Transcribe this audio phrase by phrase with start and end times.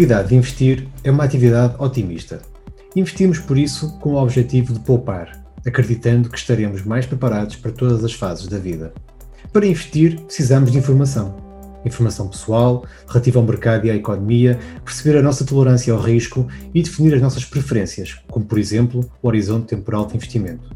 [0.00, 2.40] Atividade de investir é uma atividade otimista.
[2.96, 8.02] Investimos por isso com o objetivo de poupar, acreditando que estaremos mais preparados para todas
[8.02, 8.94] as fases da vida.
[9.52, 11.36] Para investir, precisamos de informação.
[11.84, 16.82] Informação pessoal, relativa ao mercado e à economia, perceber a nossa tolerância ao risco e
[16.82, 20.74] definir as nossas preferências, como por exemplo o horizonte temporal de investimento.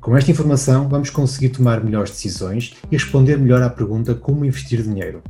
[0.00, 4.82] Com esta informação, vamos conseguir tomar melhores decisões e responder melhor à pergunta como investir
[4.82, 5.22] dinheiro.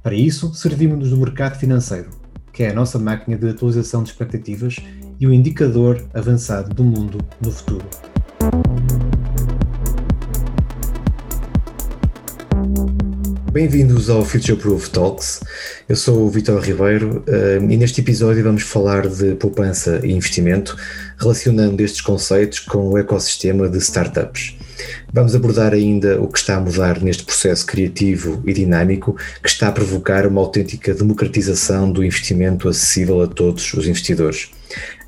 [0.00, 2.22] Para isso, servimos-nos do mercado financeiro,
[2.54, 4.76] que é a nossa máquina de atualização de expectativas
[5.18, 7.84] e o indicador avançado do mundo no futuro.
[13.50, 15.40] Bem-vindos ao Future Proof Talks.
[15.88, 20.76] Eu sou o Vitor Ribeiro eh, e neste episódio vamos falar de poupança e investimento,
[21.18, 24.56] relacionando estes conceitos com o ecossistema de startups.
[25.12, 29.68] Vamos abordar ainda o que está a mudar neste processo criativo e dinâmico que está
[29.68, 34.50] a provocar uma autêntica democratização do investimento acessível a todos os investidores.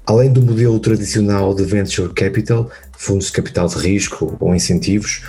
[0.06, 5.22] Além do modelo tradicional de venture capital, fundos de capital de risco ou incentivos,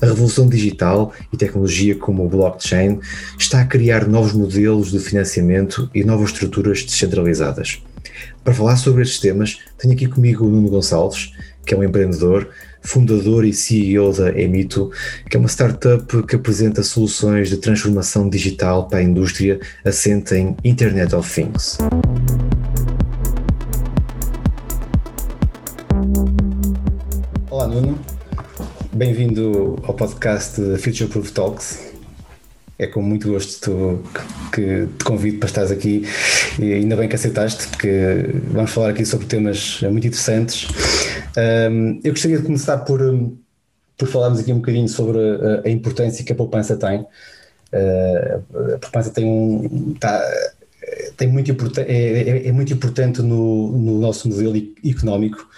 [0.00, 2.98] a revolução digital e tecnologia como o blockchain
[3.38, 7.80] está a criar novos modelos de financiamento e novas estruturas descentralizadas.
[8.42, 11.32] Para falar sobre estes temas, tenho aqui comigo o Nuno Gonçalves,
[11.64, 12.48] que é um empreendedor,
[12.82, 14.90] fundador e CEO da Emito,
[15.30, 20.56] que é uma startup que apresenta soluções de transformação digital para a indústria assente em
[20.64, 21.78] Internet of Things.
[27.48, 27.98] Olá, Nuno.
[28.92, 31.92] Bem-vindo ao podcast Future Proof Talks.
[32.78, 34.02] É com muito gosto
[34.52, 36.04] que te convido para estares aqui
[36.58, 40.66] e ainda bem que aceitaste, porque vamos falar aqui sobre temas muito interessantes.
[42.04, 43.00] Eu gostaria de começar por,
[43.96, 47.00] por falarmos aqui um bocadinho sobre a, a importância que a poupança tem.
[47.00, 49.94] Uh, a poupança tem um.
[49.94, 50.20] Tá,
[51.22, 55.48] tem muito é, é, é, muito importante no, no nosso modelo económico.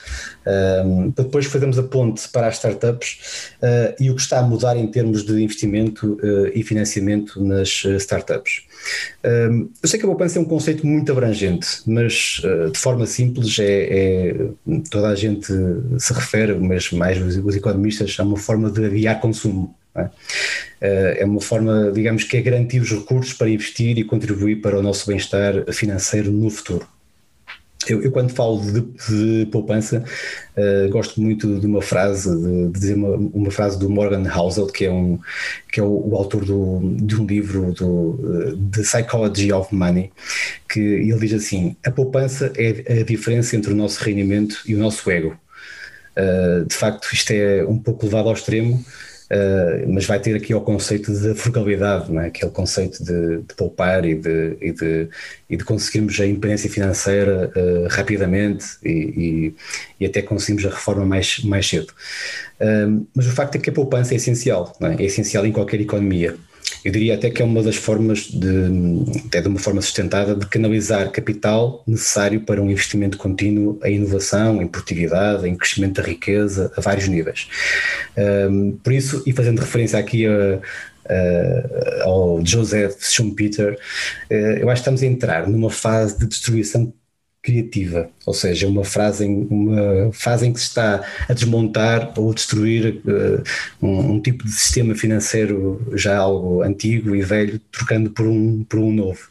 [0.84, 4.76] Um, depois fazermos a ponte para as startups uh, e o que está a mudar
[4.76, 8.64] em termos de investimento uh, e financiamento nas uh, startups.
[9.24, 13.58] Um, eu sei que a poupança é um conceito muito abrangente, mas de forma simples
[13.58, 14.48] é, é,
[14.90, 15.46] toda a gente
[15.98, 19.74] se refere, mas mais os, os economistas, a uma forma de adiar consumo.
[19.96, 20.08] É?
[20.80, 24.78] Eh, é uma forma, digamos, que é garantir os recursos para investir e contribuir para
[24.78, 26.86] o nosso bem-estar financeiro no futuro.
[27.88, 30.02] Eu, eu, quando falo de, de poupança,
[30.56, 34.66] uh, gosto muito de uma frase, de, de dizer uma, uma, frase do Morgan Housel,
[34.68, 35.18] que é, um,
[35.70, 40.10] que é o, o autor do, de um livro do uh, The Psychology of Money,
[40.68, 44.78] que ele diz assim: a poupança é a diferença entre o nosso rendimento e o
[44.78, 45.36] nosso ego.
[46.16, 48.82] Uh, de facto, isto é um pouco levado ao extremo,
[49.34, 52.26] Uh, mas vai ter aqui o conceito de frugalidade, não é?
[52.28, 55.08] aquele conceito de, de poupar e de, e, de,
[55.50, 59.54] e de conseguirmos a independência financeira uh, rapidamente e, e,
[59.98, 61.92] e, até conseguimos a reforma mais, mais cedo.
[62.60, 65.02] Uh, mas o facto é que a poupança é essencial, é?
[65.02, 66.36] é essencial em qualquer economia.
[66.84, 68.48] Eu diria até que é uma das formas de,
[69.26, 74.60] até de uma forma sustentada, de canalizar capital necessário para um investimento contínuo em inovação,
[74.60, 77.48] em produtividade, em crescimento da riqueza, a vários níveis.
[78.82, 80.60] Por isso, e fazendo referência aqui a,
[82.04, 83.78] ao Joseph Schumpeter,
[84.30, 86.92] uh, eu acho que estamos a entrar numa fase de destruição
[87.44, 92.32] criativa, ou seja, uma fase em, uma fase em que se está a desmontar ou
[92.32, 93.42] destruir uh,
[93.86, 98.78] um, um, tipo de sistema financeiro já algo antigo e velho, trocando por um, por
[98.78, 99.28] um novo.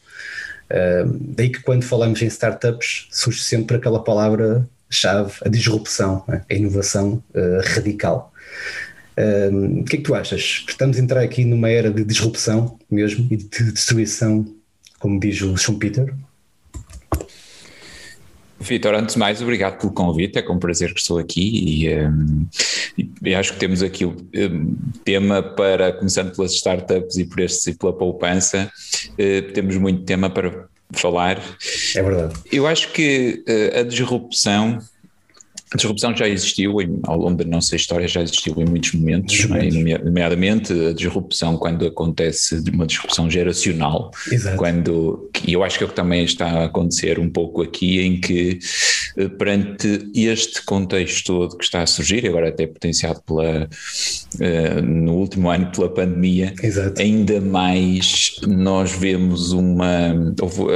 [0.70, 6.44] Uh, daí que quando falamos em startups surge sempre aquela palavra-chave, a disrupção, né?
[6.48, 8.32] a inovação uh, radical.
[9.16, 10.66] O que é que tu achas?
[10.68, 14.44] Estamos a entrar aqui numa era de disrupção mesmo e de destruição,
[14.98, 16.16] como diz o Schumpeter?
[18.64, 22.48] Vitor, antes de mais, obrigado pelo convite, é com prazer que estou aqui e, um,
[23.24, 27.72] e acho que temos aqui o um, tema para, começando pelas startups e por este
[27.72, 28.72] e pela poupança,
[29.12, 31.42] uh, temos muito tema para falar.
[31.96, 32.34] É verdade.
[32.52, 34.80] Eu acho que uh, a disrupção
[35.74, 39.48] a disrupção já existiu em, ao longo da nossa história, já existiu em muitos momentos,
[39.52, 39.98] é?
[40.00, 44.58] nomeadamente a disrupção quando acontece uma disrupção geracional, Exato.
[44.58, 48.00] quando, e eu acho que é o que também está a acontecer um pouco aqui,
[48.00, 48.60] em que
[49.18, 55.14] eh, perante este contexto todo que está a surgir, agora até potenciado pela, uh, no
[55.14, 57.02] último ano pela pandemia, Exato.
[57.02, 60.12] ainda mais nós vemos uma.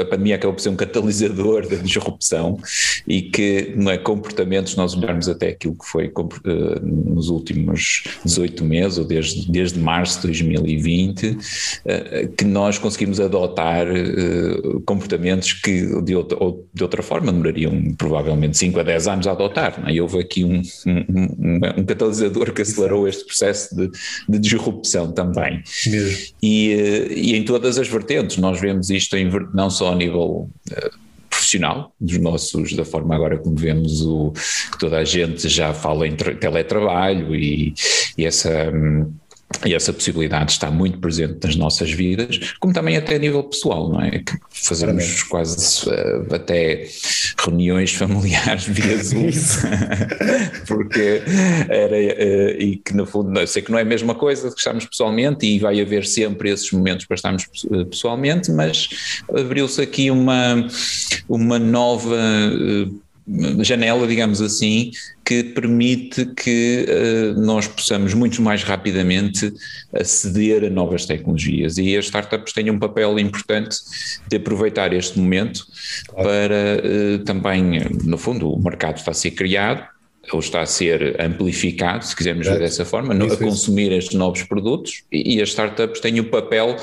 [0.02, 2.58] A pandemia acabou por ser um catalisador da disrupção
[3.08, 8.64] e que não é comportamentos, nós olharmos até aquilo que foi uh, nos últimos 18
[8.64, 11.38] meses, ou desde, desde março de 2020, uh,
[12.36, 13.88] que nós conseguimos adotar
[14.86, 19.32] comportamentos que de outra, ou de outra forma demorariam provavelmente 5 a 10 anos a
[19.32, 19.80] adotar.
[19.80, 19.94] Não é?
[19.94, 23.90] E houve aqui um, um, um, catalisador que acelerou este processo de,
[24.28, 25.64] de disrupção também.
[26.42, 31.07] E, e em todas as vertentes, nós vemos isto em, não só a nível uh,
[31.48, 34.32] profissional, dos nossos, da forma agora como vemos o,
[34.72, 37.74] que toda a gente já fala em teletrabalho e,
[38.18, 38.70] e essa.
[38.72, 39.14] Um,
[39.66, 43.90] e essa possibilidade está muito presente nas nossas vidas, como também até a nível pessoal,
[43.90, 44.20] não é?
[44.20, 46.86] Que fazemos quase uh, até
[47.38, 49.30] reuniões familiares via Zoom,
[50.68, 51.22] porque
[51.70, 54.58] era, uh, e que no fundo, eu sei que não é a mesma coisa que
[54.58, 58.90] estamos pessoalmente e vai haver sempre esses momentos para estarmos eh, pessoalmente, mas
[59.30, 60.68] abriu-se aqui uma,
[61.30, 63.07] uma nova uh,
[63.62, 64.92] janela, digamos assim,
[65.26, 69.54] que permite que uh, nós possamos muito mais rapidamente
[69.94, 73.78] aceder a novas tecnologias e as startups têm um papel importante
[74.30, 75.66] de aproveitar este momento
[76.08, 76.30] claro.
[76.30, 79.86] para uh, também, no fundo, o mercado está a ser criado,
[80.32, 84.44] ou está a ser amplificado, se quisermos ver dessa forma, no, a consumir estes novos
[84.44, 86.76] produtos e, e, as startups têm o um papel,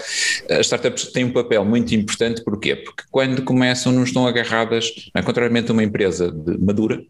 [0.51, 2.77] as startups têm um papel muito importante, porquê?
[2.77, 5.23] Porque quando começam não estão agarradas, é?
[5.23, 7.03] contrariamente a uma empresa de, madura,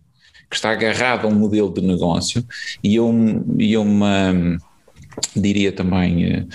[0.51, 2.45] que está agarrada a um modelo de negócio
[2.83, 4.59] e a, um, e uma,
[5.35, 6.47] diria também, eh,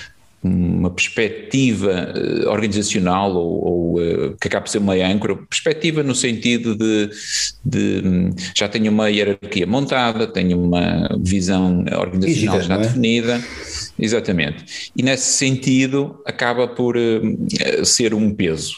[0.41, 6.15] uma perspectiva eh, organizacional ou, ou, eh, que acaba por ser uma âncora, perspectiva no
[6.15, 7.09] sentido de,
[7.65, 12.77] de já tenho uma hierarquia montada, tenho uma visão organizacional Rígida, já é?
[12.77, 13.41] definida,
[13.97, 18.75] exatamente, e nesse sentido acaba por uh, ser um peso.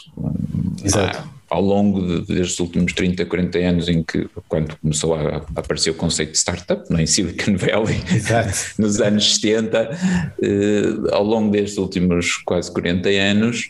[0.84, 1.18] Exato.
[1.18, 5.60] Ah, ao longo de, destes últimos 30, 40 anos em que, quando começou a, a
[5.60, 7.02] aparecer o conceito de startup, não é?
[7.02, 8.00] em Silicon Valley,
[8.78, 9.78] nos anos 70,
[10.42, 13.68] eh, ao longo destes últimos quase 40 anos,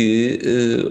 [0.00, 0.38] que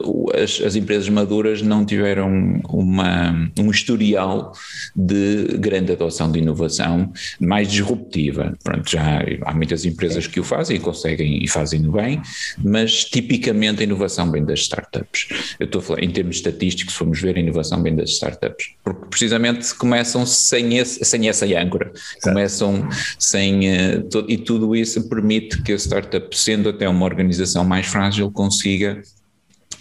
[0.05, 4.53] uh, as, as, empresas maduras não tiveram uma, um historial
[4.95, 8.55] de grande adoção de inovação mais disruptiva.
[8.63, 12.21] Pronto, já há muitas empresas que o fazem e conseguem e fazem bem,
[12.63, 15.55] mas tipicamente a inovação vem das startups.
[15.59, 18.75] Eu estou a falar em termos estatísticos, se formos ver a inovação vem das startups,
[18.83, 21.91] porque precisamente começam sem, esse, sem essa âncora,
[22.21, 23.69] começam sem.
[23.69, 28.98] Uh, e tudo isso permite que a startup, sendo até uma organização mais frágil, consiga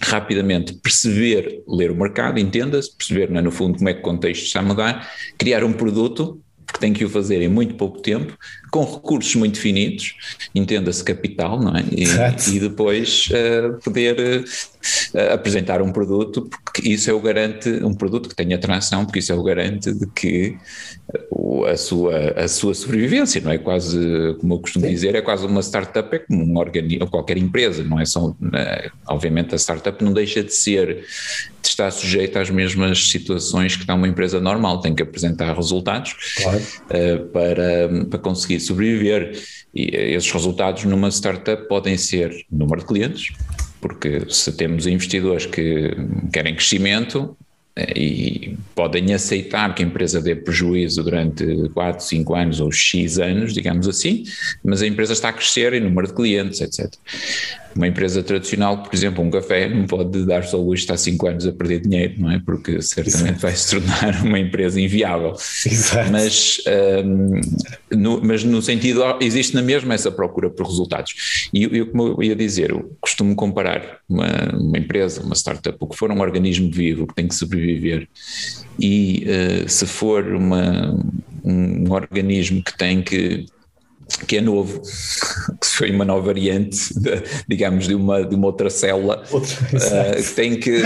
[0.00, 4.44] rapidamente perceber, ler o mercado, entenda-se, perceber né, no fundo como é que o contexto
[4.44, 8.36] está a mudar, criar um produto, porque tem que o fazer em muito pouco tempo,
[8.70, 10.14] com recursos muito finitos,
[10.54, 11.82] entenda-se capital, não é?
[11.90, 12.04] E,
[12.54, 18.28] e depois uh, poder uh, apresentar um produto, porque isso é o garante, um produto
[18.28, 20.58] que tenha atração, porque isso é o garante de que
[21.30, 23.56] uh, a, sua, a sua sobrevivência, não é?
[23.56, 23.98] Quase,
[24.38, 24.92] como eu costumo Sim.
[24.92, 28.36] dizer, é quase uma startup, é como um organismo, qualquer empresa, não é só,
[29.06, 31.06] obviamente a startup não deixa de ser,
[31.78, 36.14] de estar sujeita às mesmas situações que está uma empresa normal, tem que apresentar resultados
[36.36, 36.60] claro.
[37.32, 39.40] para, para conseguir sobreviver.
[39.72, 43.32] E esses resultados numa startup podem ser número de clientes,
[43.80, 45.94] porque se temos investidores que
[46.32, 47.36] querem crescimento,
[47.76, 53.20] eh, e podem aceitar que a empresa dê prejuízo durante 4, 5 anos ou X
[53.20, 54.24] anos, digamos assim,
[54.64, 56.92] mas a empresa está a crescer em número de clientes, etc.
[57.74, 61.46] Uma empresa tradicional, por exemplo, um café, não pode dar só luxo estar 5 anos
[61.46, 62.40] a perder dinheiro, não é?
[62.44, 63.40] Porque certamente Exato.
[63.40, 65.32] vai se tornar uma empresa inviável.
[65.32, 66.10] Exato.
[66.10, 66.60] Mas,
[67.04, 67.40] um,
[67.96, 71.48] no, mas no sentido, existe na mesma essa procura por resultados.
[71.52, 75.86] E eu, como eu ia dizer, eu costumo comparar uma, uma empresa, uma startup, o
[75.86, 78.08] que for um organismo vivo que tem que sobreviver,
[78.78, 80.96] e uh, se for uma,
[81.44, 83.46] um organismo que tem que
[84.26, 84.80] que é novo,
[85.60, 90.22] que foi uma nova variante, de, digamos, de uma, de uma outra célula, outra, uh,
[90.22, 90.82] que tem que,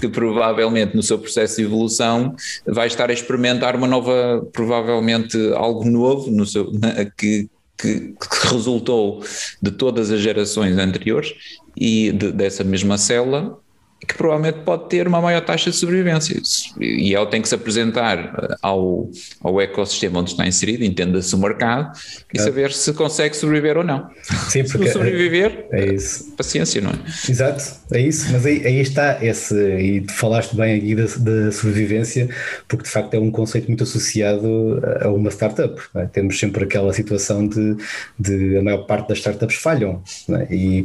[0.00, 2.34] que provavelmente no seu processo de evolução
[2.66, 6.70] vai estar a experimentar uma nova, provavelmente algo novo no seu,
[7.16, 9.22] que, que, que resultou
[9.60, 11.34] de todas as gerações anteriores
[11.76, 13.61] e de, dessa mesma célula
[14.06, 16.40] que provavelmente pode ter uma maior taxa de sobrevivência.
[16.80, 19.08] E ela tem que se apresentar ao,
[19.40, 21.96] ao ecossistema onde está inserido, entenda-se o mercado,
[22.34, 22.42] e é.
[22.42, 24.10] saber se consegue sobreviver ou não.
[24.48, 26.32] Sim, se não sobreviver, é, é isso.
[26.36, 26.94] paciência, não é?
[27.30, 32.28] Exato, é isso, mas aí, aí está esse, e falaste bem aqui da, da, sobrevivência,
[32.66, 35.80] porque de facto é um conceito muito associado a uma startup.
[35.94, 36.06] É?
[36.06, 37.76] Temos sempre aquela situação de,
[38.18, 40.52] de a maior parte das startups falham, é?
[40.52, 40.84] e,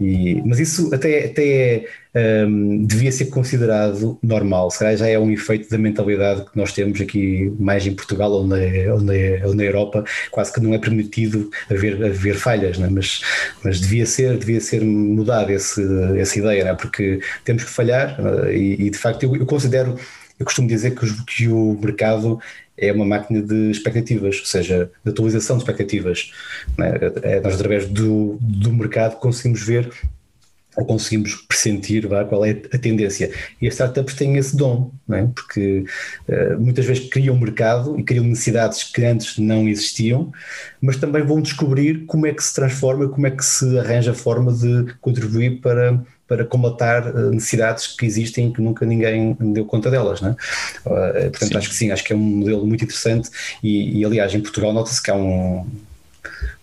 [0.00, 4.70] e, mas isso até, até é um, devia ser considerado normal.
[4.70, 8.30] Se calhar já é um efeito da mentalidade que nós temos aqui, mais em Portugal
[8.30, 8.56] ou na,
[8.92, 9.12] ou na,
[9.46, 12.88] ou na Europa, quase que não é permitido haver, haver falhas, né?
[12.90, 13.20] mas,
[13.64, 16.74] mas devia ser, devia ser mudada essa ideia, né?
[16.74, 19.96] porque temos que falhar uh, e, e, de facto eu, eu considero,
[20.38, 22.38] eu costumo dizer que, os, que o mercado
[22.76, 26.32] é uma máquina de expectativas, ou seja, de atualização de expectativas.
[26.76, 26.92] Né?
[27.22, 29.90] É, nós, através do, do mercado, conseguimos ver
[30.76, 33.30] ou conseguimos pressentir vá, qual é a tendência.
[33.60, 35.26] E as startups têm esse dom, é?
[35.34, 35.84] porque
[36.28, 40.32] uh, muitas vezes criam mercado e criam necessidades que antes não existiam,
[40.80, 44.14] mas também vão descobrir como é que se transforma, como é que se arranja a
[44.14, 49.64] forma de contribuir para, para combatar eh, necessidades que existem e que nunca ninguém deu
[49.64, 50.20] conta delas.
[50.20, 50.32] Não é?
[50.32, 51.56] Uh, portanto, sim.
[51.56, 53.30] acho que sim, acho que é um modelo muito interessante
[53.62, 55.66] e, e aliás, em Portugal nota-se que há um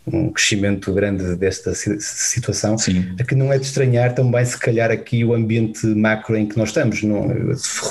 [0.05, 3.13] um crescimento grande desta situação, Sim.
[3.19, 6.57] a que não é de estranhar também, se calhar, aqui o ambiente macro em que
[6.57, 7.03] nós estamos.
[7.03, 7.27] Não,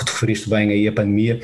[0.06, 1.40] referiste bem aí a pandemia,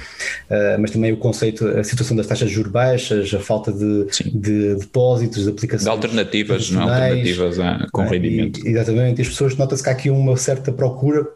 [0.50, 4.06] uh, mas também o conceito, a situação das taxas de juros baixas, a falta de,
[4.24, 5.84] de depósitos, de aplicações.
[5.84, 8.66] De alternativas, não alternativas a, com rendimento.
[8.66, 11.26] E, exatamente, as pessoas nota-se que há aqui uma certa procura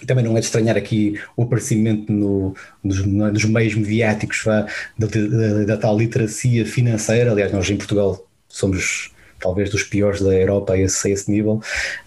[0.00, 4.66] e também não é de estranhar aqui o aparecimento no, nos, nos, meios mediáticos da,
[4.98, 7.30] da, da, tal literacia financeira.
[7.30, 11.54] Aliás, nós em Portugal somos talvez dos piores da Europa a esse, a esse nível,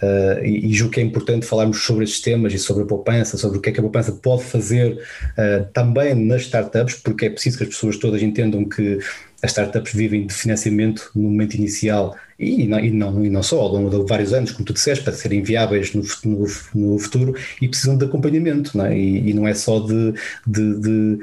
[0.02, 3.38] uh, e, e julgo que é importante falarmos sobre estes temas e sobre a poupança,
[3.38, 7.30] sobre o que é que a poupança pode fazer uh, também nas startups, porque é
[7.30, 9.00] preciso que as pessoas todas entendam que
[9.44, 13.62] as startups vivem de financiamento no momento inicial e não, e não, e não só,
[13.62, 17.34] ao longo de vários anos, como tu disseste, para serem viáveis no, no, no futuro
[17.62, 18.98] e precisam de acompanhamento, não é?
[18.98, 20.14] E, e não é só de,
[20.46, 21.20] de, de, de,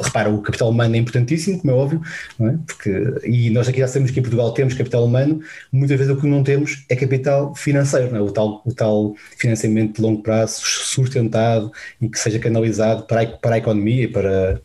[0.00, 2.02] Repara, o capital humano é importantíssimo, como é óbvio,
[2.38, 2.58] não é?
[2.66, 2.90] Porque,
[3.24, 5.40] e nós aqui já sabemos que em Portugal temos capital humano,
[5.72, 8.20] muitas vezes o que não temos é capital financeiro, é?
[8.20, 13.26] o, tal, o tal financiamento de longo prazo sustentado e que seja canalizado para a,
[13.26, 14.60] para a economia e para,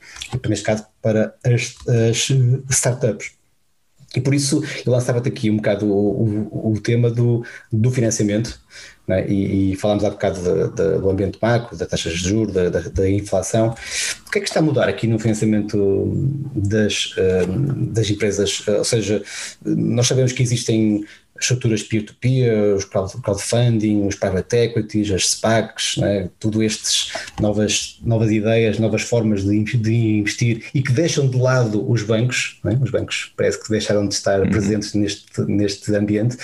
[0.50, 2.30] neste caso, para as, as
[2.70, 3.43] startups.
[4.16, 8.60] E por isso eu lançava-te aqui um bocado o, o, o tema do, do financiamento,
[9.08, 9.28] né?
[9.28, 12.70] e, e, falámos há bocado de, de, do ambiente macro, da taxa de juros, da,
[12.70, 13.76] da, da, inflação.
[14.28, 16.12] O que é que está a mudar aqui no financiamento
[16.56, 17.46] das, eh,
[17.92, 18.64] das empresas?
[18.68, 19.24] Ou seja,
[19.66, 21.06] nós sabemos que existem
[21.44, 26.30] estruturas peer-to-peer, os crowdfunding, os private equities, as SPACs, né?
[26.40, 31.90] tudo estas novas, novas ideias, novas formas de, de, investir e que deixam de lado
[31.90, 32.78] os bancos, né?
[32.82, 34.50] os bancos parece que deixaram de estar uhum.
[34.50, 36.38] presentes neste, neste ambiente.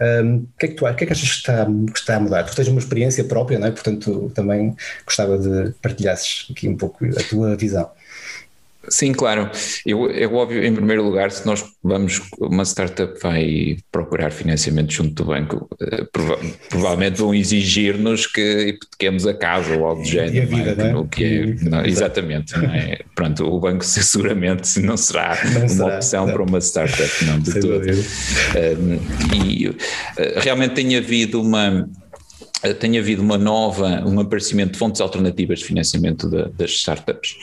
[0.00, 2.16] Um, o que é que tu o que é que achas que está, que está
[2.16, 2.44] a mudar?
[2.44, 3.70] Tu tens uma experiência própria, não é?
[3.70, 4.74] portanto também
[5.04, 7.90] gostava de partilhasses aqui um pouco a tua visão.
[8.90, 9.50] Sim, claro.
[9.84, 15.14] Eu, é óbvio, em primeiro lugar, se nós vamos, uma startup vai procurar financiamento junto
[15.14, 20.36] do banco, eh, prova provavelmente vão exigir-nos que hipotequemos a casa ou algo do género.
[20.36, 20.92] E a vida, não é?
[20.92, 21.08] Não é?
[21.08, 22.56] Que é, não, exatamente.
[22.56, 22.98] Não é?
[23.14, 26.32] Pronto, o banco seguramente não será não uma será, opção não.
[26.32, 27.86] para uma startup, não de Sem todo.
[27.88, 29.76] Um, e
[30.16, 31.88] eh, realmente tem havido uma
[32.78, 37.36] tem havido uma nova, um aparecimento de fontes alternativas de financiamento de, das startups,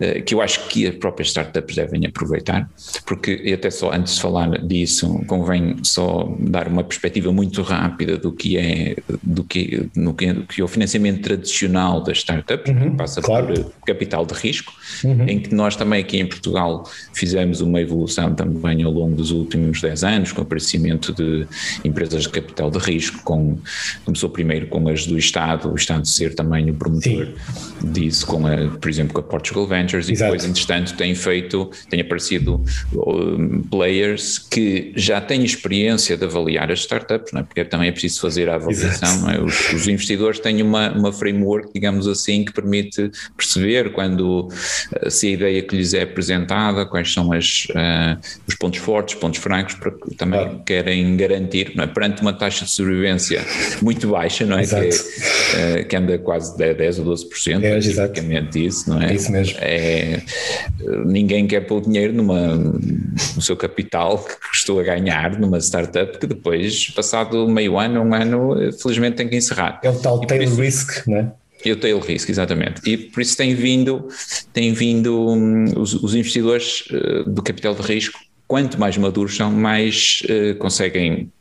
[0.00, 2.68] eh, que eu acho que as próprias startups devem aproveitar,
[3.04, 8.16] porque e até só antes de falar disso, convém só dar uma perspectiva muito rápida
[8.16, 12.90] do que é, do que, no que, que é o financiamento tradicional das startups, uhum,
[12.90, 13.54] que passa claro.
[13.54, 14.72] por capital de risco,
[15.04, 15.28] uhum.
[15.28, 19.80] em que nós também aqui em Portugal fizemos uma evolução também ao longo dos últimos
[19.80, 21.46] 10 anos, com o aparecimento de
[21.84, 23.58] empresas de capital de risco, com,
[24.04, 27.92] começou primeiro primeiro com as do Estado, o Estado ser também o promotor Sim.
[27.92, 30.34] disso, com a, por exemplo, com a Portugal Ventures, Exato.
[30.34, 36.70] e depois, entretanto, tem feito, tem aparecido um, players que já têm experiência de avaliar
[36.70, 37.44] as startups, não é?
[37.44, 39.40] porque também é preciso fazer a avaliação, é?
[39.40, 44.48] os, os, investidores têm uma, uma framework, digamos assim, que permite perceber quando,
[44.94, 49.14] eh, se a ideia que lhes é apresentada, quais são as, uh, os pontos fortes,
[49.14, 51.86] pontos francos, para que também querem garantir, não é?
[51.86, 53.44] perante uma taxa de sobrevivência
[53.82, 54.66] muito baixa, não é?
[54.66, 54.90] Que,
[55.56, 59.12] é, que, anda quase 10 ou 12%, é, basicamente isso, não é?
[59.12, 59.58] É isso mesmo.
[59.60, 60.22] É,
[61.04, 66.26] ninguém quer pôr dinheiro numa, no seu capital que estou a ganhar numa startup que
[66.26, 69.80] depois, passado meio ano, um ano, felizmente tem que encerrar.
[69.82, 71.32] É o tal tail risk, não é?
[71.64, 72.80] E o tail risk, exatamente.
[72.88, 74.06] E por isso tem vindo,
[74.52, 79.50] tem vindo um, os, os, investidores uh, do capital de risco, quanto mais maduros são,
[79.50, 81.32] mais uh, conseguem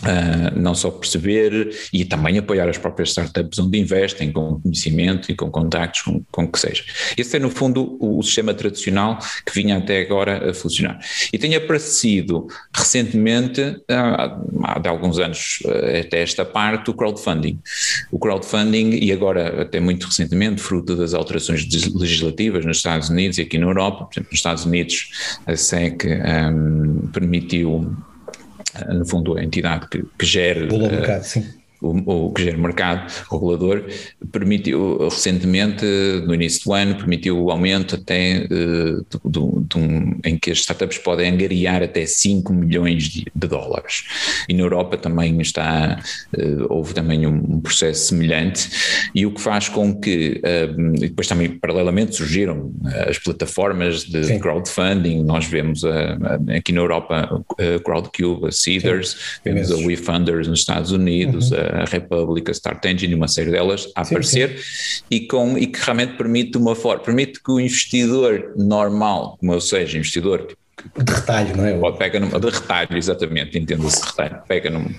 [0.00, 5.36] Uh, não só perceber e também apoiar as próprias startups onde investem com conhecimento e
[5.36, 6.82] com contactos, com, com que seja.
[7.16, 10.98] Esse é, no fundo, o, o, sistema tradicional que vinha até agora a funcionar.
[11.32, 17.60] E tem aparecido recentemente, uh, há de alguns anos uh, até esta parte, o crowdfunding.
[18.10, 23.42] O crowdfunding, e agora até muito recentemente, fruto das alterações legislativas nos Estados Unidos e
[23.42, 25.10] aqui na Europa, por exemplo, nos Estados Unidos,
[25.46, 27.94] a SEC um, permitiu
[28.88, 30.68] no fundo, a entidade que, que gere.
[30.72, 33.84] O mercado, sim o, o que gera mercado regulador,
[34.30, 35.84] permitiu recentemente,
[36.24, 40.58] no início do ano, permitiu o aumento até uh, do, do, um, em que as
[40.58, 44.04] startups podem angariar até 5 milhões de, de dólares.
[44.48, 46.00] E na Europa também está,
[46.38, 48.70] uh, houve também um, um, processo semelhante,
[49.14, 52.72] e o que faz com que, uh, depois também paralelamente surgiram
[53.08, 54.38] as plataformas de Sim.
[54.38, 55.82] crowdfunding, nós vemos
[56.54, 59.16] aqui na Europa a Crowdcube, a Seeders, Sim.
[59.44, 64.04] vemos a WeFunders nos Estados Unidos, uhum a República, Start Engine, uma série delas a
[64.04, 65.04] sim, aparecer sim.
[65.10, 69.60] E, com, e que realmente permite uma forma, permite que o investidor normal, como eu
[69.60, 70.56] seja, investidor
[70.96, 71.74] de retalho, não é?
[71.74, 74.42] Ou pega numa, de retalho, exatamente, entenda-se retalho.
[74.48, 74.90] Pega numa,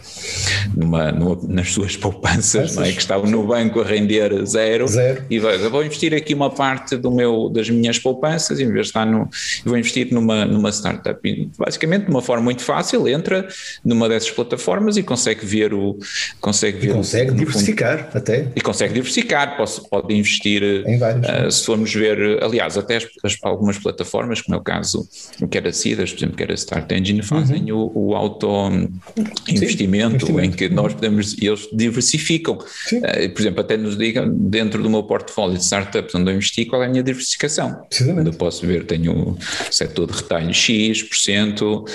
[0.76, 2.92] numa, numa, nas suas poupanças, não é?
[2.92, 5.24] que estavam no banco a render zero, zero.
[5.30, 8.90] e vai, vou investir aqui uma parte do meu, das minhas poupanças, em vez de
[8.90, 9.30] estar no.
[9.66, 11.20] vou investir numa, numa startup.
[11.28, 13.48] E, basicamente, de uma forma muito fácil, entra
[13.84, 15.98] numa dessas plataformas e consegue ver o.
[16.40, 18.48] Consegue, ver e consegue o, diversificar até.
[18.56, 20.64] E consegue diversificar, pode, pode investir.
[20.88, 21.28] Em vários.
[21.28, 25.08] Uh, se formos ver, aliás, até as, as, algumas plataformas, como é o caso,
[25.50, 27.92] que era Seeders, por exemplo, que era Start Engine, fazem uhum.
[27.96, 32.56] o, o auto-investimento, em que nós podemos, eles diversificam.
[32.56, 36.66] Uh, por exemplo, até nos digam, dentro do meu portfólio de startups onde eu investi,
[36.66, 37.88] qual é a minha diversificação.
[38.02, 39.38] Onde eu posso ver, tenho o
[39.72, 41.86] setor de retalho X%, uh,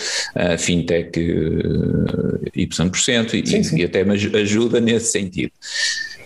[0.58, 3.76] fintech uh, Y%, e, sim, sim.
[3.78, 5.52] e até me ajuda nesse sentido.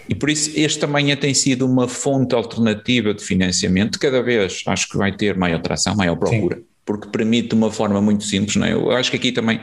[0.09, 4.89] E por isso este também tem sido uma fonte alternativa de financiamento, cada vez acho
[4.89, 6.57] que vai ter maior atração, maior procura.
[6.57, 8.73] Sim porque permite de uma forma muito simples, não é?
[8.73, 9.61] Eu acho que aqui também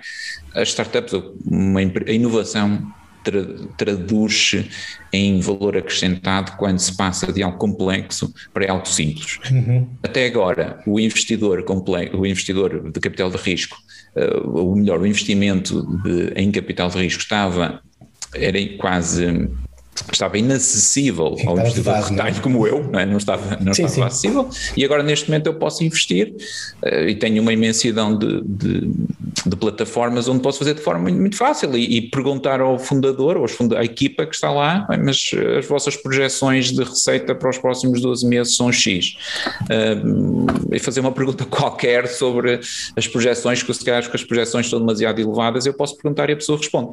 [0.53, 3.45] as startups, a inovação tra,
[3.77, 4.69] traduz-se
[5.11, 9.39] em valor acrescentado quando se passa de algo complexo para algo simples.
[9.51, 9.87] Uhum.
[10.03, 13.77] Até agora, o investidor, complexo, o investidor de capital de risco,
[14.15, 17.81] uh, ou melhor, o investimento de, em capital de risco estava
[18.33, 19.49] era quase
[20.11, 22.41] estava inacessível sim, ao investidor de retalho não?
[22.41, 23.05] como eu, não, é?
[23.05, 24.01] não estava, não sim, estava sim.
[24.03, 26.33] acessível, e agora neste momento eu posso investir
[26.83, 28.91] uh, e tenho uma imensidão de, de,
[29.45, 33.37] de, plataformas onde posso fazer de forma muito, muito fácil e, e, perguntar ao fundador,
[33.37, 38.01] ou à equipa que está lá, mas as vossas projeções de receita para os próximos
[38.01, 39.17] 12 meses são X.
[39.63, 42.59] Uh, e fazer uma pergunta qualquer sobre
[42.95, 46.33] as projeções, que se acho que as projeções estão demasiado elevadas, eu posso perguntar e
[46.33, 46.91] a pessoa responde.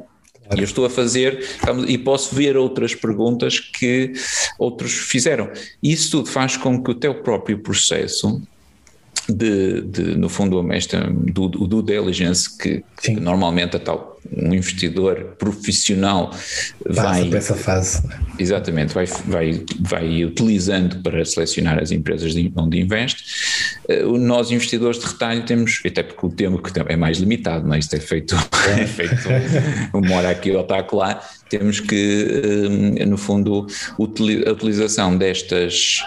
[0.55, 1.43] Eu estou a fazer
[1.87, 4.13] e posso ver outras perguntas que
[4.57, 5.51] outros fizeram.
[5.81, 8.41] Isso tudo faz com que o teu próprio processo
[9.27, 14.53] de, de no fundo, esta, do, do due diligence que, que normalmente a tal um
[14.53, 16.31] investidor profissional
[16.85, 18.03] vai para essa fase.
[18.39, 23.23] Exatamente, vai, vai, vai utilizando para selecionar as empresas de, onde investe.
[23.89, 27.79] Uh, nós, investidores de retalho, temos, até porque o tempo é mais limitado, não é?
[27.79, 28.81] Isto é feito, é.
[28.81, 29.27] é feito
[29.93, 32.25] uma hora aqui ou está lá, temos que,
[33.01, 36.01] uh, no fundo, a utilização destas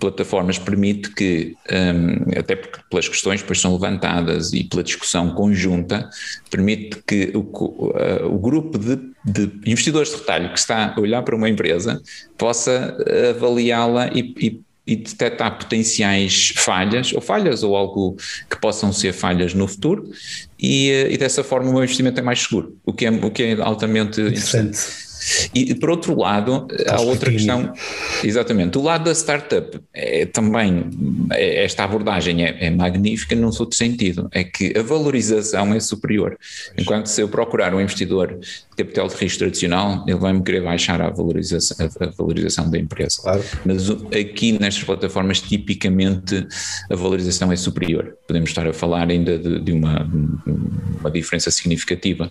[0.00, 6.08] plataformas permite que, um, até porque pelas questões que são levantadas e pela discussão conjunta,
[6.50, 11.22] permite que o, uh, o grupo de, de, investidores de retalho que está a olhar
[11.22, 12.00] para uma empresa
[12.36, 12.96] possa
[13.30, 18.16] avaliá-la e, e, e detectar potenciais falhas, ou falhas, ou algo
[18.48, 20.10] que possam ser falhas no futuro,
[20.58, 23.30] e, uh, e dessa forma o meu investimento é mais seguro, o que é, o
[23.30, 24.68] que é altamente interessante.
[24.68, 25.05] interessante.
[25.54, 27.72] E por outro lado, há outra questão,
[28.22, 30.90] exatamente, o lado da startup é também,
[31.32, 36.36] é, esta abordagem é, é magnífica num outro sentido, é que a valorização é superior.
[36.76, 41.00] Enquanto se eu procurar um investidor de capital de risco tradicional, ele vai-me querer baixar
[41.00, 43.22] a valorização, a, valorização da empresa.
[43.22, 43.42] Claro.
[43.64, 46.46] Mas aqui nestas plataformas, tipicamente
[46.90, 48.16] a valorização é superior.
[48.26, 50.08] Podemos estar a falar ainda de, de uma,
[51.00, 52.30] uma diferença significativa.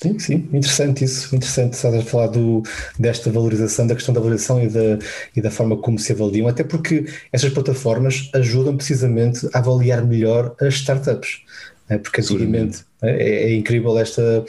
[0.00, 2.62] Sim, sim, interessante isso, interessante estás a falar do,
[2.96, 4.96] desta valorização, da questão da valorização e da,
[5.34, 10.54] e da forma como se avaliam, até porque essas plataformas ajudam precisamente a avaliar melhor
[10.60, 11.40] as startups,
[11.88, 11.98] né?
[11.98, 14.44] porque antigamente é, é, é, incrível esta,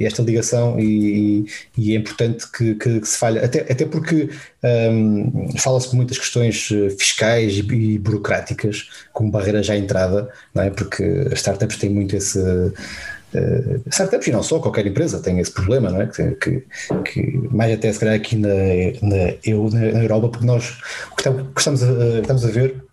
[0.00, 1.46] esta ligação e,
[1.76, 4.30] e é importante que, que, que, se falhe, até, até porque
[4.62, 10.28] um, fala-se de muitas questões eh, fiscais e, e, burocráticas como barreira já à entrada,
[10.54, 10.70] não é?
[10.70, 12.38] porque as startups têm muito esse
[13.34, 16.06] Uh, startups e não só, qualquer empresa tem esse problema, não é?
[16.06, 16.64] Que, que,
[17.04, 18.48] que mais até se calhar aqui na,
[19.02, 20.78] na, eu, na, Europa, porque nós
[21.12, 22.85] o que estamos a, estamos a ver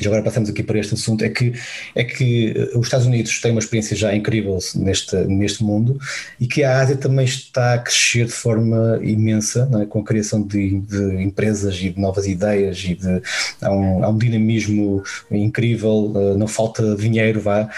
[0.00, 1.52] e agora passamos aqui para este assunto, é que,
[1.94, 5.98] é que eh, os Estados Unidos têm uma experiência já incrível neste, neste mundo
[6.40, 9.86] e que a Ásia também está a crescer de forma imensa, é?
[9.86, 13.22] com a criação de, de, empresas e de novas ideias e de,
[13.60, 17.68] há, um, há um dinamismo incrível, eh, não falta dinheiro, vá.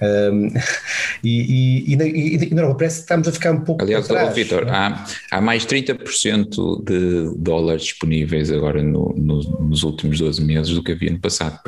[0.00, 0.52] Um,
[1.24, 4.04] e, e, e, na, e, na Europa parece que estamos a ficar um pouco Aliás,
[4.04, 4.34] atrás.
[4.34, 4.70] Vitor, é?
[4.70, 10.82] há, há mais 30% de dólares disponíveis agora no, no, nos últimos 12 meses do
[10.82, 11.58] que havia no passado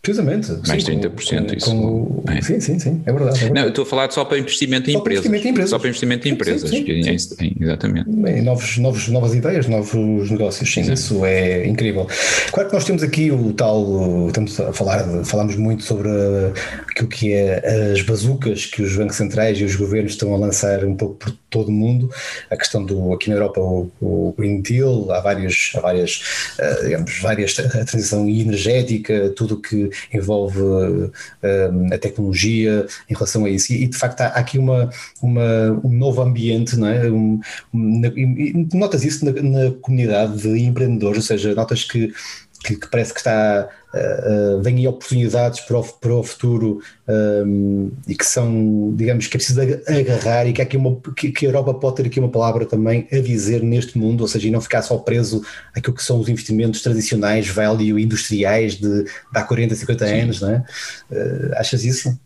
[0.00, 0.52] Precisamente.
[0.66, 1.70] Mais sim, 30% com, isso.
[1.70, 2.42] Com, é.
[2.42, 3.52] Sim, sim, sim, é verdade, é verdade.
[3.54, 5.70] Não, eu estou a falar só para investimento em, empresas, investimento em empresas.
[5.70, 6.70] Só para investimento em empresas.
[6.70, 7.52] Sim, sim, sim.
[7.60, 8.08] exatamente.
[8.10, 12.06] Bem, novos, novos, novas ideias, novos negócios, sim, isso é incrível.
[12.52, 16.08] Claro que nós temos aqui o tal, estamos a falar, falamos muito sobre
[16.92, 20.84] aquilo que é as bazucas que os bancos centrais e os governos estão a lançar
[20.84, 22.10] um pouco por todo o mundo,
[22.50, 26.22] a questão do, aqui na Europa, o, o Green Deal, há várias, há várias,
[26.58, 31.12] uh, digamos, várias, a transição energética, tudo que envolve uh,
[31.92, 33.72] a tecnologia em relação a isso.
[33.72, 34.90] E, de facto há aqui uma,
[35.22, 37.10] uma, um novo ambiente, não é?
[37.10, 37.40] Um,
[37.72, 38.10] na,
[38.74, 42.12] notas isso na, na comunidade de empreendedores, ou seja, notas que
[42.62, 46.80] que, que, parece que está uh, uh, vem aí oportunidades para o, para o futuro
[47.08, 51.46] um, e que são, digamos, que é preciso agarrar e que, aqui uma, que, que,
[51.46, 54.50] a Europa pode ter aqui uma palavra também a dizer neste mundo, ou seja, e
[54.50, 59.42] não ficar só preso àquilo que são os investimentos tradicionais, value, industriais de, de há
[59.42, 60.20] 40, 50 sim.
[60.20, 60.64] anos, não é?
[61.10, 62.18] Uh, achas isso?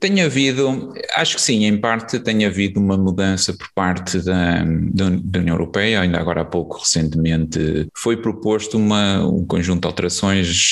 [0.00, 5.38] Tem havido, acho que sim, em parte tem havido uma mudança por parte da, da
[5.40, 10.21] União Europeia, ainda agora há pouco, recentemente, foi proposto uma, um conjunto de alterações,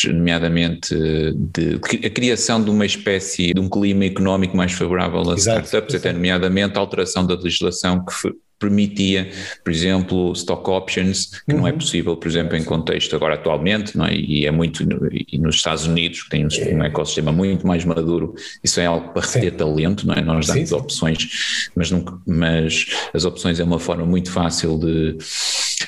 [0.09, 0.95] nomeadamente
[1.35, 5.65] de, a criação de uma espécie de um clima económico mais favorável a Exato.
[5.65, 9.31] startups, até nomeadamente a alteração da legislação que foi, permitia,
[9.65, 11.61] por exemplo, stock options, que uhum.
[11.61, 11.79] não é uhum.
[11.79, 14.15] possível, por exemplo, em contexto agora atualmente, não é?
[14.15, 18.35] e é muito, e nos Estados Unidos, que tem um, um ecossistema muito mais maduro,
[18.63, 20.21] isso é algo para reter talento, não é?
[20.21, 20.75] Nós damos sim, sim.
[20.75, 21.29] opções,
[21.75, 25.17] mas, nunca, mas as opções é uma forma muito fácil de,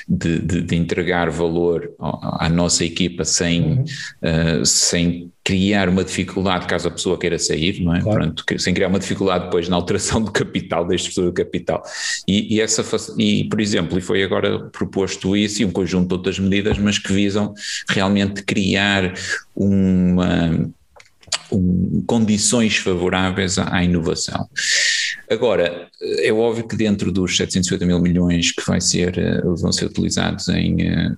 [0.07, 3.83] de, de, de entregar valor à nossa equipa sem, uhum.
[4.61, 8.01] uh, sem criar uma dificuldade caso a pessoa queira sair, não é?
[8.01, 8.19] Claro.
[8.19, 11.83] Pronto, sem criar uma dificuldade depois na alteração do capital, da estrutura do capital.
[12.27, 12.83] E, e, essa,
[13.17, 16.97] e, por exemplo, e foi agora proposto isso e um conjunto de outras medidas, mas
[16.97, 17.53] que visam
[17.89, 19.13] realmente criar
[19.53, 20.71] uma,
[21.51, 24.47] um, condições favoráveis à, à inovação.
[25.29, 29.85] Agora, é óbvio que dentro dos 750 mil milhões que vai ser, eh, vão ser
[29.85, 31.15] utilizados em eh,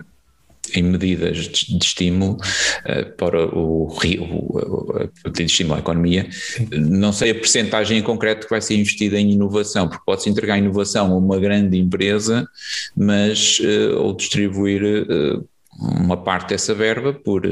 [0.74, 6.28] em medidas de, estímulo uh, para o, o, o, de estímulo à economia.
[6.72, 10.58] Não sei a percentagem em concreto que vai ser investida em inovação, porque pode-se entregar
[10.58, 12.48] inovação a uma grande empresa,
[12.96, 15.48] mas uh, ou distribuir uh,
[15.80, 17.46] uma parte dessa verba por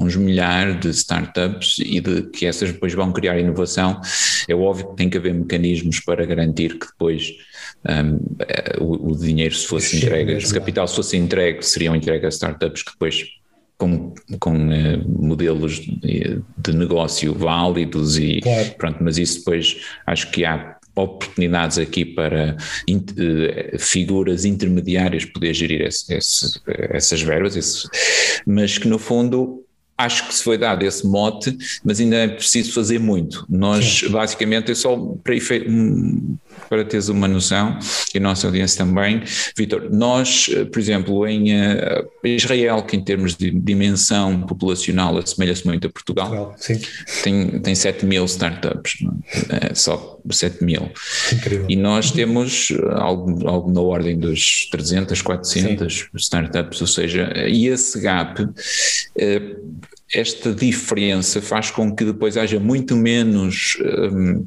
[0.00, 4.00] uns milhares de startups e de que essas depois vão criar inovação.
[4.48, 7.32] É óbvio que tem que haver mecanismos para garantir que depois
[7.88, 12.26] um, eh, o, o, dinheiro se fosse entregue, se capital se fosse entregue, seriam entregue
[12.26, 13.24] a startups que depois
[13.78, 18.70] com, com uh, modelos de, de, negócio válidos e claro.
[18.78, 25.54] pronto, mas isso depois acho que há oportunidades aqui para in, uh, figuras intermediárias poder
[25.54, 27.88] gerir esse, esse, essas verbas, esse,
[28.46, 29.64] mas que no fundo
[29.96, 33.46] acho que se foi dado esse mote, mas ainda é preciso fazer muito.
[33.48, 34.08] Nós, Sim.
[34.08, 35.34] basicamente, é só para,
[36.68, 37.78] para teres uma noção,
[38.14, 39.22] e a nossa audiência também,
[39.56, 45.86] Vitor, nós, por exemplo, em uh, Israel, que em termos de dimensão populacional assemelha-se muito
[45.86, 46.54] a Portugal,
[47.22, 49.04] tem, tem 7 mil startups,
[49.50, 49.74] é?
[49.74, 50.90] só 7 mil.
[51.32, 51.66] Incrível.
[51.68, 56.06] E nós temos algo, algo na ordem dos 300, 400 Sim.
[56.16, 58.42] startups, ou seja, e esse gap.
[58.42, 63.78] Uh, esta diferença faz com que depois haja muito menos.
[63.80, 64.46] Um,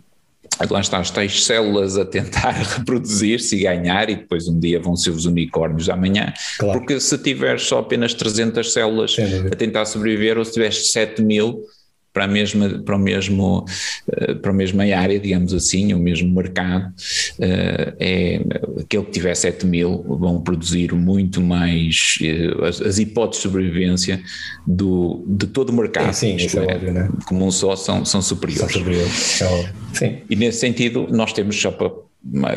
[0.69, 4.95] lá está, as tais células a tentar reproduzir-se e ganhar, e depois um dia vão
[4.95, 6.33] ser os unicórnios amanhã.
[6.57, 6.79] Claro.
[6.79, 9.15] Porque se tiveres só apenas 300 células
[9.51, 11.63] a tentar sobreviver, ou se tiveres 7 mil,
[12.15, 13.65] para a mesma, para o mesmo,
[14.07, 18.39] uh, para a mesma área, digamos assim, o mesmo mercado, uh, é
[18.79, 22.17] aquele que tiver 7 mil vão produzir muito mais
[22.63, 24.23] as, as, hipóteses de sobrevivência
[24.65, 26.13] do, de todo o mercado.
[26.13, 27.09] Sim, sim, é, é óbvio, né?
[27.25, 28.71] Como um só são, são superiores.
[28.71, 29.41] São superiores.
[29.41, 30.17] É sim.
[30.29, 31.91] E nesse sentido, nós temos só para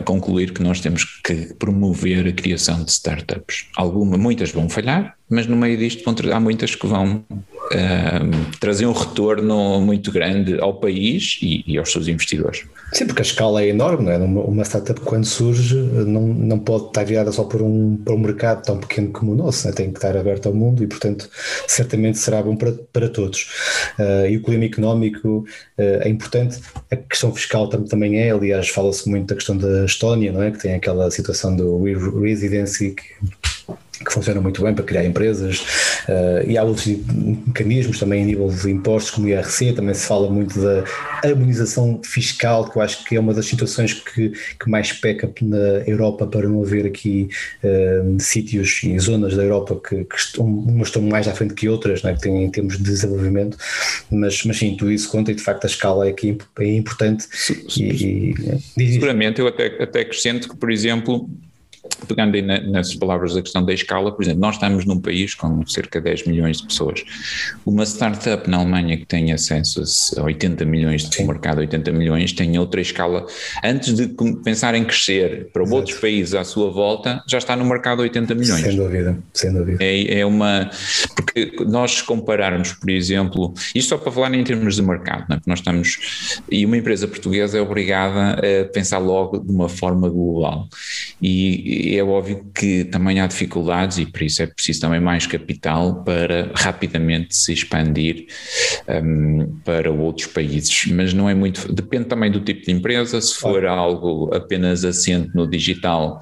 [0.04, 3.66] concluir que nós temos que promover a criação de startups.
[3.76, 7.24] Alguma, muitas vão falhar, mas no meio disto há muitas que vão
[7.72, 12.64] uh, trazer um retorno muito grande ao país e, e, aos seus investidores.
[12.92, 14.16] Sim, porque a escala é enorme, não é?
[14.16, 18.64] Uma startup quando surge não, não pode estar virada só por um, por um mercado
[18.64, 19.72] tão pequeno como o nosso, é?
[19.72, 21.28] tem que estar aberto ao mundo e, portanto,
[21.66, 23.48] certamente será bom para, para todos.
[23.98, 25.44] Uh, e o clima económico
[25.78, 30.32] uh, é importante, a questão fiscal também é, aliás, fala-se muito da questão da Estónia,
[30.32, 30.50] não é?
[30.50, 31.82] Que tem aquela situação do
[32.22, 33.47] residency que
[34.04, 35.60] que funciona muito bem para criar empresas
[36.08, 40.06] uh, e há outros mecanismos também a nível de impostos como o IRC, também se
[40.06, 40.84] fala muito da
[41.22, 45.82] harmonização fiscal que eu acho que é uma das situações que, que mais peca na
[45.86, 47.28] Europa para não haver aqui
[47.62, 51.68] uh, sítios e zonas da Europa que, que estão, umas estão mais à frente que
[51.68, 53.56] outras né, que têm em termos de desenvolvimento.
[54.10, 57.26] Mas, mas sim, tudo isso conta e de facto a escala é aqui é importante
[57.76, 58.34] e,
[58.76, 61.28] e, seguramente eu até, até acrescento que por exemplo
[62.06, 65.66] pegando aí nessas palavras da questão da escala, por exemplo, nós estamos num país com
[65.66, 67.04] cerca de 10 milhões de pessoas.
[67.64, 69.82] Uma startup na Alemanha que tem acesso
[70.18, 73.26] a 80 milhões de mercado, 80 milhões, tem outra escala.
[73.64, 74.08] Antes de
[74.44, 75.76] pensar em crescer para Exato.
[75.76, 78.62] outros países à sua volta, já está no mercado 80 milhões.
[78.62, 79.82] Sem dúvida, sem dúvida.
[79.82, 80.70] É, é uma.
[81.14, 85.38] Porque nós compararmos, por exemplo, isto só para falar em termos de mercado, não é?
[85.38, 86.40] porque nós estamos.
[86.50, 90.68] E uma empresa portuguesa é obrigada a pensar logo de uma forma global.
[91.20, 96.02] E é óbvio que também há dificuldades e por isso é preciso também mais capital
[96.02, 98.26] para rapidamente se expandir
[98.88, 100.86] um, para outros países.
[100.86, 105.30] Mas não é muito, depende também do tipo de empresa, se for algo apenas assente
[105.34, 106.20] no digital,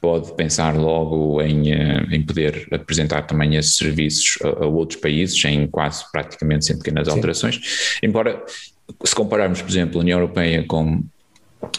[0.00, 5.44] pode pensar logo em, eh, em poder apresentar também esses serviços a, a outros países,
[5.44, 7.14] em quase praticamente sem pequenas Sim.
[7.14, 7.60] alterações.
[8.02, 8.42] Embora,
[9.04, 11.02] se compararmos, por exemplo, a União Europeia com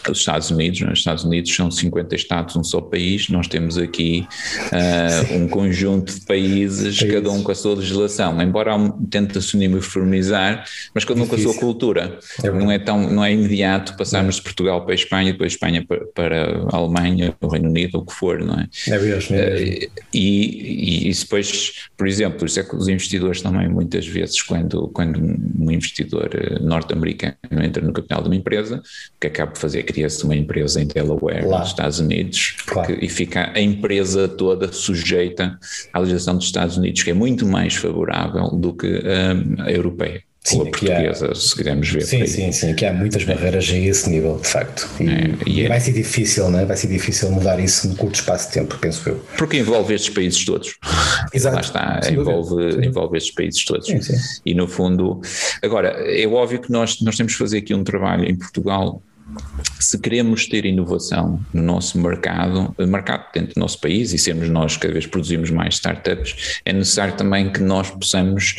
[0.08, 0.92] os Estados Unidos, né?
[0.92, 4.26] os Estados Unidos são 50 estados, um só país, nós temos aqui
[4.72, 8.72] uh, um conjunto de países, países, cada um com a sua legislação, embora
[9.10, 10.64] tente se uniformizar,
[10.94, 14.36] mas cada um com a sua cultura, é não é tão, não é imediato passarmos
[14.36, 18.04] de Portugal para a Espanha, depois Espanha para, para a Alemanha, o Reino Unido, o
[18.04, 18.68] que for, não é?
[18.88, 19.86] É mesmo, é mesmo.
[19.86, 24.88] Uh, e, e depois, por exemplo, isso é que os investidores também muitas vezes, quando,
[24.88, 29.58] quando um investidor eh, norte-americano entra no capital de uma empresa, o que acaba de
[29.58, 31.60] fazer fazer, cria-se uma empresa em Delaware, Lá.
[31.60, 32.96] nos Estados Unidos, claro.
[33.00, 35.58] e fica a empresa toda sujeita
[35.92, 40.22] à legislação dos Estados Unidos, que é muito mais favorável do que um, a europeia.
[40.44, 42.00] Sim, ou a portuguesa, há, se quisermos ver.
[42.00, 44.90] Sim, sim, sim, que há muitas barreiras a esse nível, de facto.
[44.98, 45.68] E, é, e é.
[45.68, 46.64] vai ser difícil, não é?
[46.64, 49.24] Vai ser difícil mudar isso num curto espaço de tempo, penso eu.
[49.38, 50.74] Porque envolve estes países todos.
[51.32, 51.54] Exato.
[51.54, 53.86] Lá está, envolve, envolve estes países todos.
[53.86, 54.00] Sim.
[54.44, 55.20] E no fundo,
[55.62, 59.00] agora, é óbvio que nós, nós temos que fazer aqui um trabalho em Portugal
[59.78, 64.76] se queremos ter inovação no nosso mercado, mercado dentro do nosso país e sermos nós
[64.76, 68.56] cada vez produzimos mais startups, é necessário também que nós possamos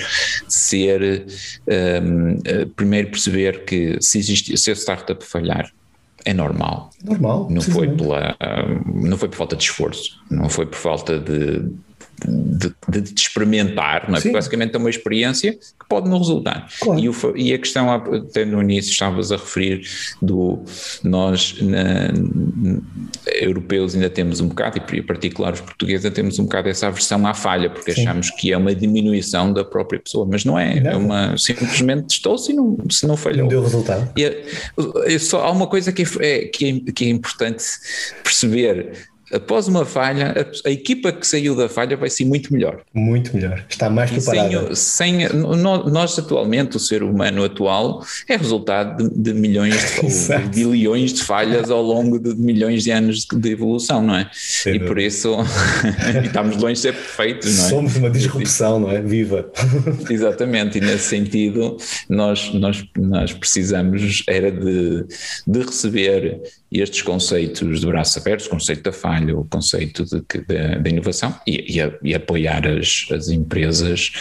[0.47, 1.25] ser,
[1.67, 5.71] um, eh, primeiro perceber que se existe, se a startup falhar,
[6.25, 6.89] é normal.
[7.03, 7.47] Normal.
[7.49, 8.35] Não foi pela,
[8.85, 11.69] não foi por falta de esforço, não foi por falta de
[12.25, 14.21] de, de, de, experimentar, não é?
[14.21, 16.67] Porque basicamente é uma experiência que pode não resultar.
[16.79, 16.99] Claro.
[16.99, 19.85] E, o, e, a questão, até no início estavas a referir,
[20.21, 20.63] do
[21.03, 22.09] nós na,
[23.25, 26.87] europeus ainda temos um bocado, e em particular os portugueses, ainda temos um bocado essa
[26.87, 28.01] aversão à falha, porque Sim.
[28.01, 30.91] achamos que é uma diminuição da própria pessoa, mas não é, não.
[30.91, 33.43] é uma, simplesmente testou-se e não, se não falhou.
[33.43, 34.11] Não deu resultado.
[34.15, 34.45] E é,
[35.05, 37.63] é só, há uma coisa que é, que é, que é importante
[38.23, 40.33] perceber após uma falha,
[40.65, 42.81] a, a, equipa que saiu da falha vai ser muito melhor.
[42.93, 43.65] Muito melhor.
[43.67, 44.75] Está mais preparada.
[44.75, 50.65] Sem, sem, nós, atualmente, o ser humano atual, é resultado de, de milhões de, de
[50.65, 54.29] bilhões de falhas ao longo de milhões de anos de, de evolução, não é?
[54.65, 54.85] E dúvida.
[54.85, 55.35] por isso
[56.23, 57.69] estamos longe de ser perfeitos, não é?
[57.69, 59.01] Somos uma disrupção, não é?
[59.01, 59.49] Viva.
[60.09, 61.77] Exatamente, e nesse sentido,
[62.09, 65.05] nós, nós, nós precisamos era de,
[65.47, 66.41] de receber
[66.71, 70.05] estes conceitos de braços abertos, o conceito da falha, o conceito
[70.83, 74.11] da inovação e, e, e, apoiar as, as empresas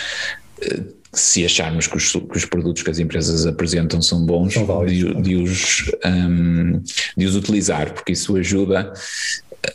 [0.60, 0.80] eh,
[1.14, 5.14] se acharmos que os, que os, produtos que as empresas apresentam são bons, são de,
[5.22, 6.82] de, os, um,
[7.16, 8.92] de os utilizar, porque isso ajuda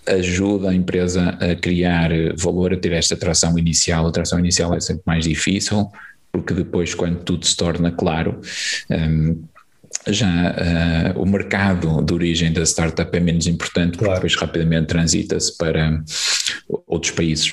[0.06, 4.08] ajuda a empresa a criar valor, a ter esta tração inicial.
[4.08, 5.90] A tração inicial é sempre mais difícil,
[6.32, 8.42] porque depois, quando tudo se torna claro,
[8.90, 9.44] um,
[10.10, 14.16] já uh, o mercado de origem da startup é menos importante, porque claro.
[14.16, 16.04] depois rapidamente transita-se para
[16.88, 17.52] outros países.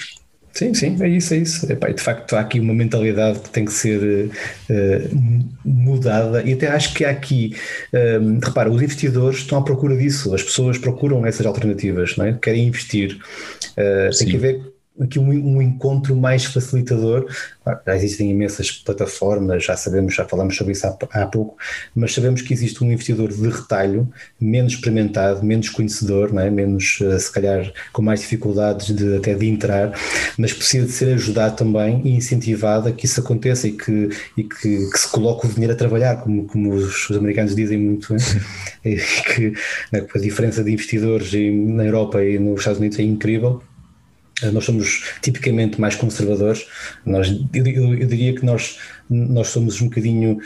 [0.54, 1.72] Sim, sim, é isso, é isso.
[1.72, 4.30] Epá, de facto, há aqui uma mentalidade que tem que ser
[4.70, 7.56] uh, mudada e até acho que há aqui,
[7.92, 12.38] um, repara, os investidores estão à procura disso, as pessoas procuram essas alternativas, não é?
[12.40, 13.18] querem investir.
[13.76, 17.26] Uh, tem que haver aqui um, um, encontro mais facilitador.
[17.86, 21.56] Já existem imensas plataformas, já sabemos, já falamos sobre isso há, há, pouco,
[21.94, 24.08] mas sabemos que existe um investidor de retalho
[24.40, 26.50] menos experimentado, menos conhecedor, não é?
[26.50, 29.92] menos, eh, se calhar, com mais dificuldades de, até de entrar,
[30.38, 34.44] mas precisa de ser ajudado também e incentivado a que isso aconteça e que, e
[34.44, 38.14] que, que se coloque o dinheiro a trabalhar, como, como os, os americanos dizem muito,
[38.84, 39.52] e que
[39.90, 43.62] né, a diferença de investidores na Europa e nos Estados Unidos é incrível
[44.52, 46.66] nós somos tipicamente mais conservadores.
[47.04, 50.38] Nós, eu, eu, diria que nós, nós somos um bocadinho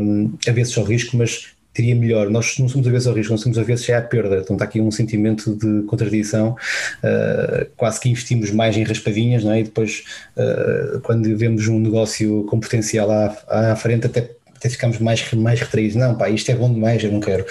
[0.00, 3.58] um, avessos ao risco, mas diria melhor, nós não somos avessos ao risco, nós somos
[3.58, 4.38] avessos à perda.
[4.38, 9.52] Então está aqui um sentimento de contradição, uh, quase que investimos mais em raspadinhas, não
[9.52, 9.60] é?
[9.60, 10.04] E depois,
[10.36, 14.30] uh, quando vemos um negócio com potencial à, à frente, até
[14.66, 15.96] até ficamos mais, mais retraídos.
[15.96, 17.46] Não, pá, isto é bom demais, eu não quero.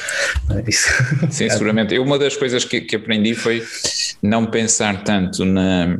[0.67, 0.87] Isso.
[1.31, 1.95] Sim, seguramente.
[1.95, 3.63] Eu, uma das coisas que, que aprendi foi
[4.21, 5.97] não pensar tanto na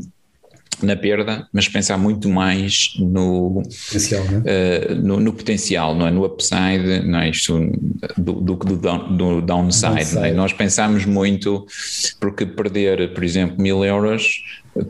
[0.84, 6.12] na perda, mas pensar muito mais no potencial, uh, no, no, potencial, não é?
[6.12, 7.30] no upside, não é?
[7.30, 7.72] Isto,
[8.18, 9.96] do, do, do, do downside.
[9.96, 10.18] downside.
[10.18, 10.34] É?
[10.34, 11.66] Nós pensamos muito,
[12.20, 14.44] porque perder, por exemplo, mil euros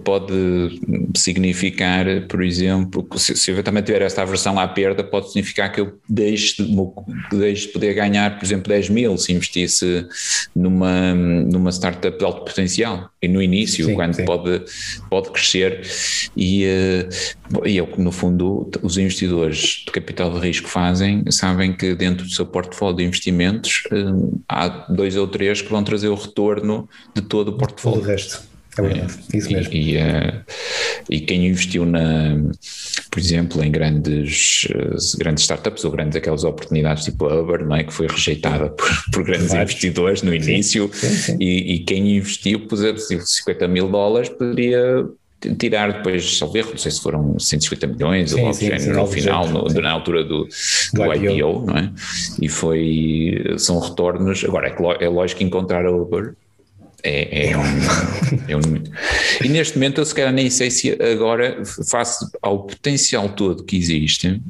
[0.04, 0.82] pode
[1.16, 5.80] significar, por exemplo, se, se eu também tiver esta aversão à perda, pode significar que
[5.80, 6.76] eu deixe de,
[7.32, 10.08] deixe de poder ganhar, por exemplo, 10 mil se investisse
[10.56, 13.10] numa, numa startup de alto potencial.
[13.22, 14.26] E no início, sim, quando sim.
[14.26, 14.64] Pode,
[15.10, 15.82] pode crescer,
[16.36, 17.10] e, eh,
[17.66, 22.32] e eu, no fundo, os investidores de capital de risco fazem, sabem que dentro do
[22.32, 23.96] seu portfólio de investimentos eh,
[24.50, 28.00] há dois ou três que vão trazer o retorno de todo o portfólio.
[28.00, 28.55] Todo o resto.
[28.78, 29.74] É verdade, é, isso mesmo.
[29.74, 30.42] E, e, uh,
[31.10, 32.38] e, quem investiu, na,
[33.10, 37.76] por exemplo, em grandes, uh, grandes startups ou grandes aquelas oportunidades tipo a Uber, não
[37.76, 37.84] é?
[37.84, 39.72] que foi rejeitada por, por grandes Vários.
[39.72, 41.38] investidores no início, sim, sim, sim.
[41.40, 45.06] E, e, quem investiu, por exemplo, 50 mil dólares, poderia
[45.58, 49.08] tirar depois, salvo erro, não sei se foram 150 milhões sim, ou algo género no
[49.08, 51.32] final, no, na altura do, do, do IPO.
[51.32, 51.92] IPO, não é?
[52.42, 56.34] E foi, são retornos, agora é, é lógico encontrar a Uber
[57.04, 57.62] é, é, um,
[58.48, 58.84] é um,
[59.44, 63.78] E neste momento eu se calhar nem sei se agora, face ao potencial todo que
[63.78, 64.42] existe,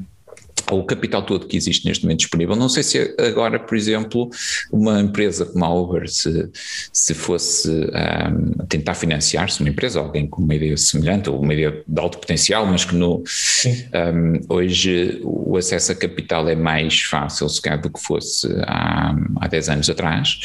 [0.71, 2.55] o capital todo que existe neste momento disponível.
[2.55, 4.29] Não sei se agora, por exemplo,
[4.71, 6.49] uma empresa como a Uber, se,
[6.91, 11.83] se fosse um, tentar financiar-se, uma empresa, alguém com uma ideia semelhante, ou uma ideia
[11.87, 17.47] de alto potencial, mas que no, um, hoje o acesso a capital é mais fácil,
[17.49, 20.39] se calhar, do que fosse há, há 10 anos atrás,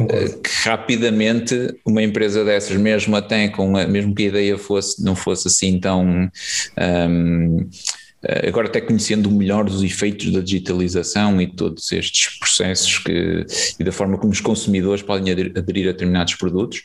[0.00, 5.02] uh, que rapidamente uma empresa dessas, mesmo até com a, mesmo que a ideia fosse,
[5.02, 6.04] não fosse assim tão.
[6.06, 6.28] Um,
[6.76, 7.88] eh,
[8.48, 13.46] agora até conhecendo melhor os efeitos da digitalização e todos estes processos que,
[13.78, 16.82] e da forma como os consumidores podem aderir a determinados produtos,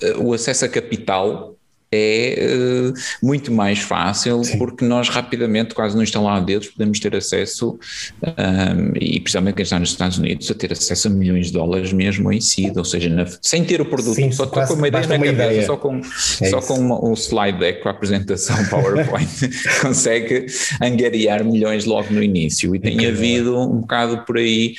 [0.00, 1.56] eh, o acesso a capital
[1.92, 4.58] é uh, muito mais fácil Sim.
[4.58, 7.78] porque nós rapidamente, quase no instalar dedos, podemos ter acesso,
[8.22, 11.92] um, e principalmente quem está nos Estados Unidos, a ter acesso a milhões de dólares
[11.92, 15.06] mesmo em si, ou seja, na, sem ter o produto, Sim, só com uma ideia
[15.06, 15.66] na cabeça, ideia.
[15.66, 16.00] só com,
[16.40, 19.28] é só com uma, um slide deck com a apresentação PowerPoint,
[19.82, 20.46] consegue
[20.80, 22.74] angariar milhões logo no início.
[22.74, 24.74] E tem havido um bocado por aí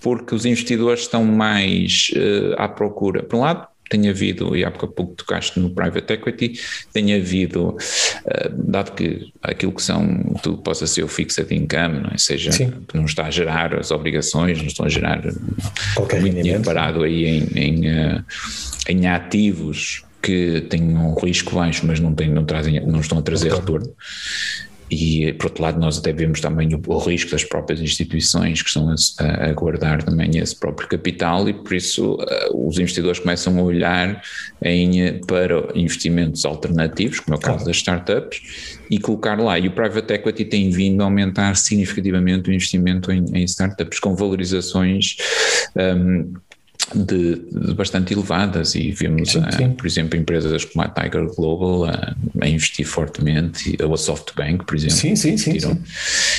[0.00, 3.22] porque os investidores estão mais uh, à procura.
[3.22, 6.60] Por um lado, tem havido, e há pouco tocaste no private equity,
[6.92, 12.10] tem havido, uh, dado que aquilo que são, tudo possa ser o fixed income, não
[12.10, 12.16] é?
[12.16, 12.72] seja, Sim.
[12.86, 15.20] que não está a gerar as obrigações, não estão a gerar
[15.94, 18.24] Qualquer muito dinheiro parado aí em, em, uh,
[18.88, 23.22] em ativos que têm um risco baixo, mas não, têm, não, trazem, não estão a
[23.22, 23.92] trazer retorno.
[24.90, 28.68] E, por outro lado, nós até vemos também o, o risco das próprias instituições que
[28.68, 33.56] estão a, a, guardar também esse próprio capital e, por isso, uh, os investidores começam
[33.58, 34.20] a olhar
[34.60, 39.58] em, para investimentos alternativos, como é o caso das startups, e colocar lá.
[39.58, 44.16] E o private equity tem vindo a aumentar significativamente o investimento em, em startups com
[44.16, 45.16] valorizações.
[45.76, 46.34] Um,
[46.94, 49.66] de, de, bastante elevadas e vimos, sim, sim.
[49.66, 54.64] Uh, por exemplo, empresas como a Tiger Global uh, a investir fortemente, ou a SoftBank,
[54.64, 55.78] por exemplo, sim, sim, sim, sim,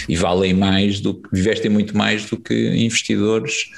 [0.07, 3.69] e valem mais do que, investem muito mais do que investidores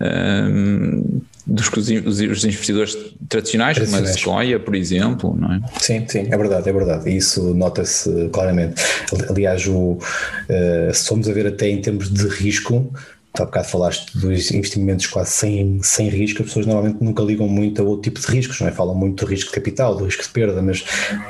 [0.00, 2.96] um, dos que os, os investidores
[3.28, 5.60] tradicionais, como a Sequoia, por exemplo, não é?
[5.78, 7.14] Sim, sim, é verdade, é verdade.
[7.14, 8.82] Isso nota-se claramente.
[9.28, 12.92] Aliás, o, uh, se formos a ver até em termos de risco,
[13.34, 17.80] há bocado falaste dos investimentos quase sem, sem risco, as pessoas normalmente nunca ligam muito
[17.80, 18.72] a outro tipo de riscos, não é?
[18.72, 20.82] Falam muito do risco de capital, do risco de perda, mas,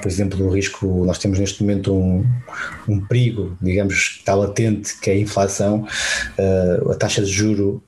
[0.03, 2.25] por exemplo, do risco, nós temos neste momento um,
[2.89, 5.87] um perigo, digamos, que está latente, que é a inflação,
[6.39, 7.83] uh, a taxa de juro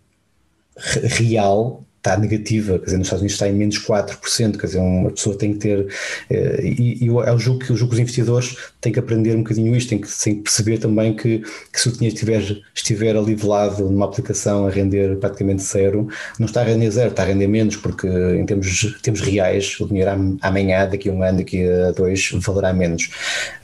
[0.77, 5.11] real está negativa, quer dizer, nos Estados Unidos está em menos 4%, quer dizer, uma
[5.13, 5.87] pessoa tem que ter,
[6.29, 9.45] eh, e, e eu julgo que, eu julgo que os investidores têm que aprender um
[9.45, 12.43] bocadinho isto, têm que, têm que perceber também que, que, se o dinheiro estiver,
[12.75, 13.37] estiver ali
[13.79, 16.09] numa aplicação a render praticamente zero,
[16.41, 19.87] não está a render zero, está a render menos, porque em termos, termos reais, o
[19.87, 23.11] dinheiro amanhã, daqui a um ano, daqui a dois, valerá menos.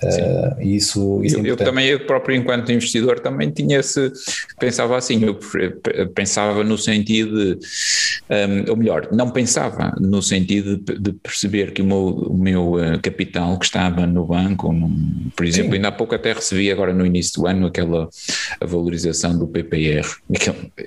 [0.00, 3.80] Uh, e isso, isso é eu, é eu, também, eu próprio enquanto investidor, também tinha
[3.80, 4.12] esse,
[4.60, 5.36] pensava assim, eu
[6.14, 7.66] pensava no sentido de
[8.30, 12.72] um, ou melhor, não pensava no sentido de, de perceber que o meu, o meu
[12.74, 15.76] uh, capital que estava no banco, num, por exemplo, Sim.
[15.76, 18.08] ainda há pouco até recebi agora no início do ano aquela
[18.60, 20.06] a valorização do PPR.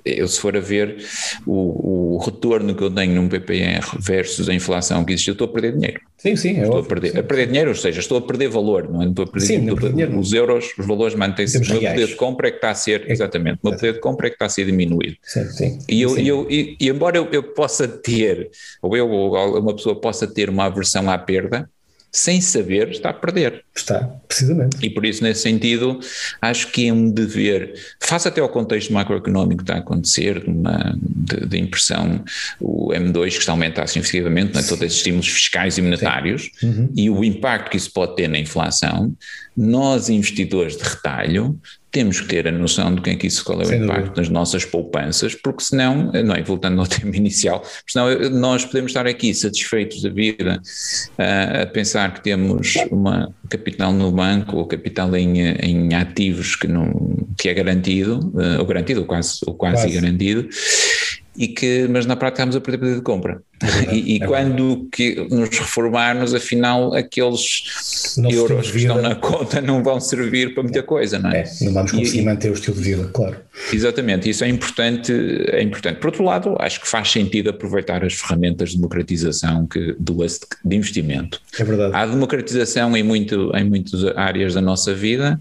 [0.05, 0.97] Eu se for a ver
[1.45, 5.47] o, o retorno que eu tenho num PPR versus a inflação que existe, eu estou
[5.47, 6.01] a perder dinheiro.
[6.17, 7.17] Sim, sim, é estou óbvio, a perder, sim.
[7.17, 9.07] a perder dinheiro, ou seja, estou a perder valor, não é?
[9.07, 11.57] Estou a perder, sim, dinheiro, dinheiro, os euros, os valores mantêm-se.
[11.57, 13.93] O meu poder de compra é que está a ser, é, exatamente, o meu poder
[13.93, 15.15] de compra é que está a ser diminuído.
[15.23, 15.79] Sim, sim.
[15.89, 16.23] E, eu, sim.
[16.23, 18.49] Eu, e, e embora eu, eu possa ter,
[18.81, 21.69] ou eu ou uma pessoa possa ter uma aversão à perda,
[22.11, 23.63] sem saber, está a perder.
[23.73, 24.77] Está, precisamente.
[24.85, 25.99] E por isso, nesse sentido,
[26.41, 30.49] acho que é um dever, face até ao contexto macroeconómico que está a acontecer, de,
[30.49, 32.21] uma, de, de impressão,
[32.59, 36.89] o M2 que está a aumentar significativamente, né, todos esses estímulos fiscais e monetários, uhum.
[36.93, 39.15] e o impacto que isso pode ter na inflação,
[39.55, 41.57] nós, investidores de retalho,
[41.91, 44.01] temos que ter a noção de quem é que isso, qual é o Sem impacto
[44.01, 44.21] dúvida.
[44.21, 49.05] nas nossas poupanças, porque senão, não é, voltando ao tema inicial, senão nós podemos estar
[49.05, 50.61] aqui satisfeitos da vida
[51.19, 56.67] uh, a pensar que temos uma capital no banco ou capital em, em ativos que,
[56.67, 59.95] não, que é garantido, ou garantido, ou quase, ou quase, quase.
[59.95, 60.47] garantido,
[61.35, 63.41] e que, mas na prática estamos a perder poder de compra.
[63.61, 69.61] É e, e é quando que nos reformarmos, afinal, aqueles euros que estão na conta
[69.61, 71.43] não vão servir para muita coisa, não é?
[71.43, 73.37] é não vamos conseguir e, manter o estilo de vida, claro.
[73.71, 75.13] Exatamente, isso é importante,
[75.47, 75.99] é importante.
[75.99, 80.17] Por outro lado, acho que faz sentido aproveitar as ferramentas de democratização que, do,
[80.65, 81.41] de investimento.
[81.57, 81.95] É verdade.
[81.95, 85.39] Há democratização em, muito, em muitas áreas da nossa vida,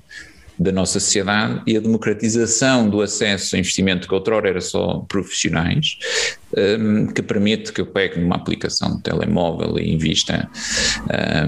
[0.60, 5.96] da nossa sociedade e a democratização do acesso a investimento que outrora era só profissionais,
[6.56, 10.48] um, que permite que eu pegue numa aplicação de telemóvel e invista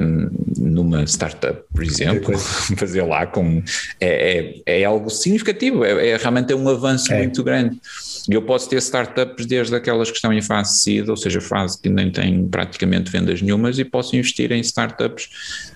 [0.01, 2.39] um, numa startup, por exemplo,
[2.77, 3.63] fazer lá com
[4.01, 7.19] é, é, é algo significativo, é, é, realmente é um avanço é.
[7.19, 7.81] muito grande.
[8.29, 11.89] Eu posso ter startups desde aquelas que estão em fase seed, ou seja, fase que
[11.89, 15.29] nem têm praticamente vendas nenhumas, e posso investir em startups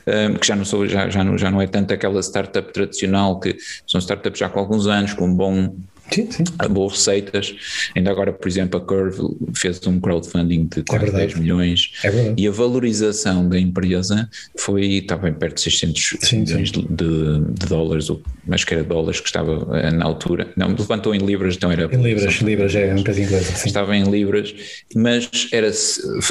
[0.07, 3.41] um, que já não, sou, já, já, não, já não é tanto aquela startup tradicional,
[3.41, 3.57] que
[3.87, 5.74] são startups já com alguns anos, com um bom
[6.11, 6.44] Sim, sim.
[6.70, 7.54] boas receitas.
[7.94, 12.34] Ainda agora, por exemplo, a Curve fez um crowdfunding de quase é 10 milhões é
[12.36, 14.28] e a valorização da empresa
[14.59, 16.86] foi, estava em perto de 600 sim, milhões sim.
[16.88, 18.09] De, de, dólares,
[18.46, 20.48] mas que era dólares que estava eh, na altura.
[20.57, 21.84] Não, levantou em libras, então era.
[21.94, 23.66] Em libras, libras é um bocadinho inglesa.
[23.66, 24.54] Estava em libras,
[24.94, 25.70] mas era,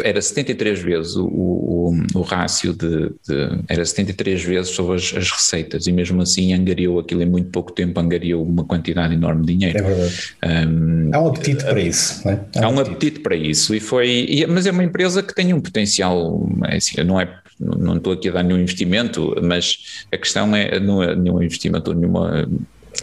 [0.03, 5.31] era 73 vezes o, o, o rácio de, de, Era 73 vezes sobre as, as
[5.31, 9.53] receitas e mesmo assim angariou aquilo em muito pouco tempo, angariou uma quantidade enorme de
[9.53, 9.79] dinheiro dinheiro.
[9.79, 10.35] É verdade.
[10.43, 12.39] Um, há um apetite para isso, não é?
[12.55, 12.95] Há, há um, apetite.
[12.95, 13.19] apetite.
[13.19, 17.01] para isso e foi, e, mas é uma empresa que tem um potencial, é assim,
[17.03, 21.15] não é não estou aqui a dar nenhum investimento, mas a questão é não é
[21.15, 22.45] nenhum investimento, nenhuma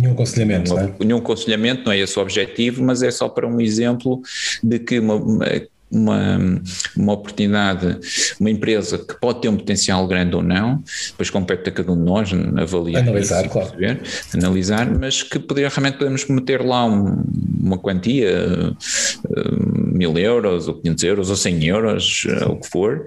[0.00, 1.20] Nenhum aconselhamento, nenhum, não é?
[1.20, 4.22] aconselhamento, não é esse o objetivo, mas é só para um exemplo
[4.62, 5.16] de que uma,
[5.92, 6.38] uma,
[6.96, 7.98] uma oportunidade,
[8.40, 11.96] uma empresa que pode ter um potencial grande ou não, depois compete a cada um
[11.96, 13.70] de nós avaliar, analisar, claro.
[13.70, 14.00] Perceber,
[14.34, 17.22] analisar, mas que poder, realmente podemos meter lá um,
[17.60, 18.74] uma quantia,
[19.24, 23.04] uh, mil euros, ou 500 euros, ou 100 euros, uh, o que for,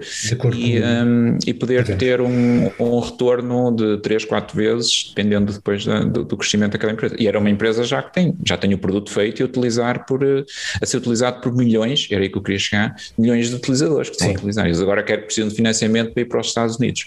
[0.54, 6.04] e, um, e poder ter um, um retorno de 3, 4 vezes, dependendo depois da,
[6.04, 7.16] do, do, crescimento daquela empresa.
[7.18, 10.22] E era uma empresa já que tem, já tem o produto feito e utilizar por,
[10.24, 12.75] a ser utilizado por milhões, era aí que eu queria chegar
[13.18, 14.66] milhões de utilizadores que estão a utilizar.
[14.66, 17.06] Eles agora querem precisam de financiamento para ir para os Estados Unidos.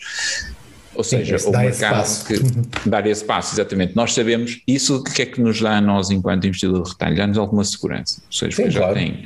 [0.95, 2.39] Ou seja, Sim, o mercado que
[2.89, 3.95] dar esse passo, exatamente.
[3.95, 7.15] Nós sabemos isso, o que é que nos dá a nós, enquanto investidor de retalho?
[7.15, 8.21] Dá-nos alguma segurança.
[8.25, 8.95] Ou seja, Sim, já claro.
[8.95, 9.23] tem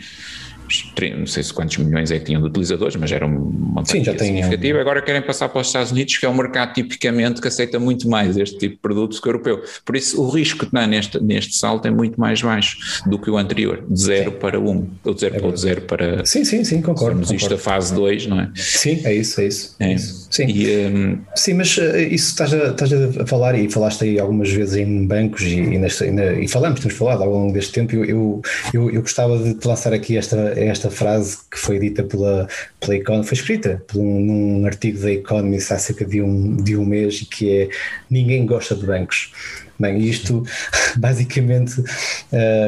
[1.18, 4.18] não sei se quantos milhões é que tinham de utilizadores, mas era uma Sim, já
[4.18, 4.80] significativa.
[4.80, 8.10] Agora querem passar para os Estados Unidos, que é um mercado tipicamente que aceita muito
[8.10, 9.62] mais este tipo de produtos que o europeu.
[9.86, 13.30] Por isso, o risco que está neste, neste salto é muito mais baixo do que
[13.30, 16.26] o anterior, de 0 para 1, um, ou de 0 é de para.
[16.26, 17.26] Sim, sim, sim, concordo.
[17.26, 18.52] Somos isto a fase 2, não é?
[18.56, 19.76] Sim, é isso, é isso.
[19.80, 19.94] É.
[19.94, 20.28] isso.
[20.30, 20.48] Sim.
[20.48, 24.50] E, um, sim, mas uh, isso estás a, estás a falar e falaste aí algumas
[24.50, 27.72] vezes em bancos e, e, nesta, e, na, e falamos, temos falado ao longo deste
[27.74, 27.96] tempo.
[27.96, 28.42] Eu, eu,
[28.74, 32.48] eu, eu gostava de te lançar aqui esta, esta frase que foi dita pela,
[32.80, 36.76] pela Economist, foi escrita por um, num artigo da Economist há cerca de um, de
[36.76, 37.70] um mês, e que é
[38.10, 39.32] ninguém gosta de bancos.
[39.80, 40.44] Bem, isto
[40.98, 41.84] basicamente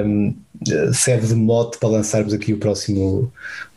[0.04, 0.36] um,
[0.94, 3.32] serve de mote para lançarmos aqui o próximo,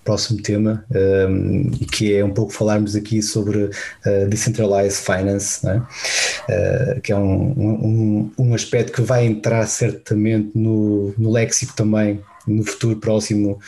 [0.05, 5.77] próximo tema, um, e que é um pouco falarmos aqui sobre uh, Decentralized Finance, é?
[5.77, 12.21] uh, que é um, um, um aspecto que vai entrar certamente no, no léxico também
[12.49, 13.59] no futuro próximo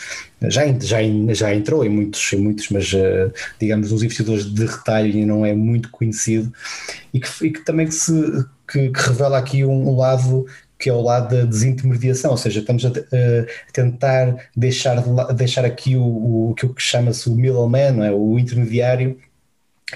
[0.43, 5.27] já, já, já entrou em muitos, em muitos mas uh, digamos nos investidores de retalho
[5.27, 6.53] não é muito conhecido
[7.13, 8.13] e que, e que também se
[8.71, 10.47] que, que, revela aqui um, lado
[10.79, 14.97] que é o lado da desintermediação, ou seja, estamos a, a tentar deixar,
[15.35, 18.11] deixar aqui o, o, o que chama-se o middleman, é?
[18.11, 19.19] o intermediário,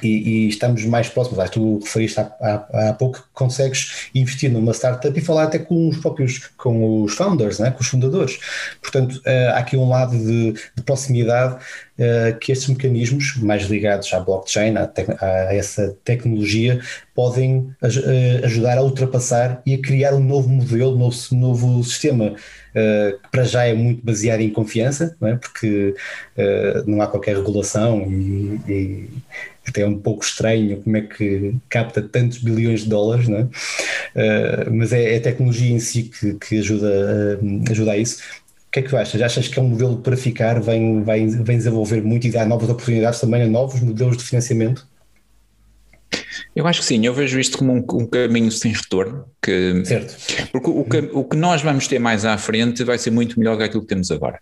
[0.02, 1.38] e, e, estamos mais próximos.
[1.38, 5.58] Ah, tu referiste há, há, há, pouco que consegues investir numa startup e falar até
[5.58, 7.70] com os próprios, com os founders, né?
[7.70, 8.38] com os fundadores.
[8.80, 11.56] Portanto, uh, há aqui um lado de, de proximidade
[12.40, 14.90] que estes mecanismos, mais ligados à blockchain, a,
[15.20, 16.80] a essa tecnologia,
[17.14, 22.34] podem uh, ajudar a ultrapassar e a criar um novo modelo, um novo, novo sistema.
[22.74, 25.36] Uh, que para já é muito baseado em confiança, não é?
[25.36, 25.94] porque
[26.86, 29.08] não há qualquer regulação e, e,
[29.66, 34.70] até é um pouco estranho como é que capta tantos bilhões de dólares, não é?
[34.70, 37.40] Mas é, é, a tecnologia em si que, que ajuda,
[37.70, 38.18] ajuda a isso.
[38.74, 39.22] O que é que tu achas?
[39.22, 42.68] Achas que é um modelo para ficar, vem, vem, vem desenvolver muito e dar novas
[42.68, 44.84] oportunidades também a novos modelos de financiamento?
[46.56, 49.26] Eu acho que sim, eu vejo isto como um, um caminho sem retorno.
[49.40, 50.16] Que, certo.
[50.50, 53.52] Porque o, o, o que nós vamos ter mais à frente vai ser muito melhor
[53.52, 54.40] do que aquilo que temos agora.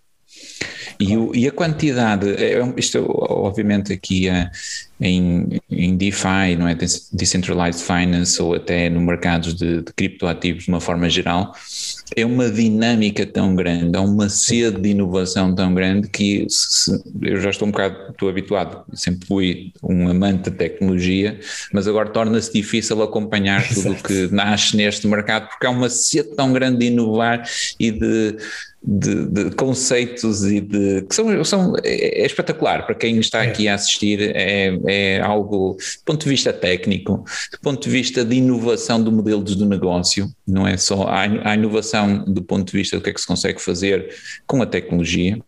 [0.99, 4.49] E, o, e, a quantidade, é, é isto obviamente aqui é,
[4.99, 6.75] em, em DeFi, não é?
[7.11, 11.53] Decentralized Finance ou até no mercados de, de criptoativos de uma forma geral,
[12.15, 16.91] é uma dinâmica tão grande, há uma sede de inovação tão grande que se,
[17.21, 21.39] eu já estou um bocado estou habituado, sempre fui um amante de tecnologia,
[21.71, 26.35] mas agora torna-se difícil acompanhar tudo o que nasce neste mercado porque há uma sede
[26.35, 27.47] tão grande de inovar
[27.79, 28.37] e de
[28.85, 33.47] de, de, conceitos e de que são, são é, é espetacular para quem está é.
[33.47, 38.25] aqui a assistir é, é algo do ponto de vista técnico, do ponto de vista
[38.25, 42.97] de inovação do modelo do negócio, não é só a, inovação do ponto de vista
[42.97, 44.13] do que é que se consegue fazer
[44.45, 45.39] com a tecnologia,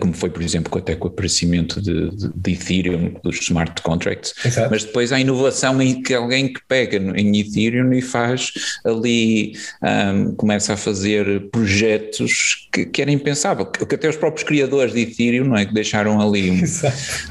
[0.00, 4.34] como foi, por exemplo, até com o aparecimento de, de, de Ethereum, dos smart contracts,
[4.44, 4.68] Exato.
[4.70, 8.52] mas depois há inovação em que alguém que pega em Ethereum e faz
[8.84, 14.46] ali, um, começa a fazer projetos que, que era impensável, que, que, até os próprios
[14.46, 16.62] criadores de Ethereum, não é, que deixaram ali, um,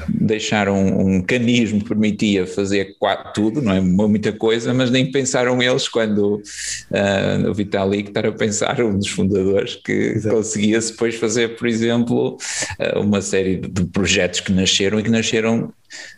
[0.08, 2.96] deixaram um mecanismo que permitia fazer
[3.34, 8.32] tudo, não é, muita coisa, mas nem pensaram eles quando uh, o Vitalik estar a
[8.32, 12.09] pensar, um dos fundadores, que conseguia-se depois fazer, por exemplo,
[12.78, 15.72] eh, uma série de projetos que nasceram e que nasceram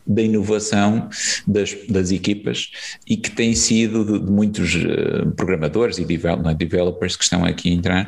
[0.07, 1.09] da inovação
[1.47, 2.71] das, das equipas
[3.07, 7.71] e que têm sido de, de muitos uh, programadores e é, developers que estão aqui
[7.71, 8.07] a entrar,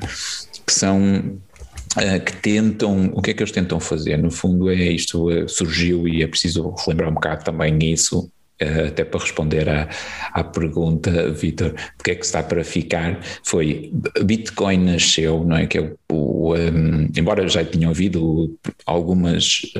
[0.66, 1.39] que são
[1.97, 4.16] Uh, que tentam, o que é que eles tentam fazer?
[4.16, 8.28] No fundo é isto, surgiu e é preciso relembrar um bocado também isso,
[8.61, 9.88] até para responder à,
[10.32, 13.92] à pergunta, Vitor, porque é que está para ficar, foi,
[14.24, 19.72] Bitcoin nasceu, não é, que é o, o um, embora já tenham havido algumas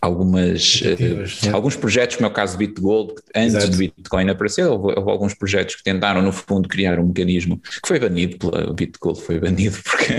[0.00, 3.70] algumas, uh, alguns projetos, como é o caso do BitGold, antes Exato.
[3.70, 7.86] de Bitcoin aparecer, houve, houve, alguns projetos que tentaram, no fundo, criar um mecanismo que
[7.86, 10.12] foi banido, pela, o BitGold foi banido porque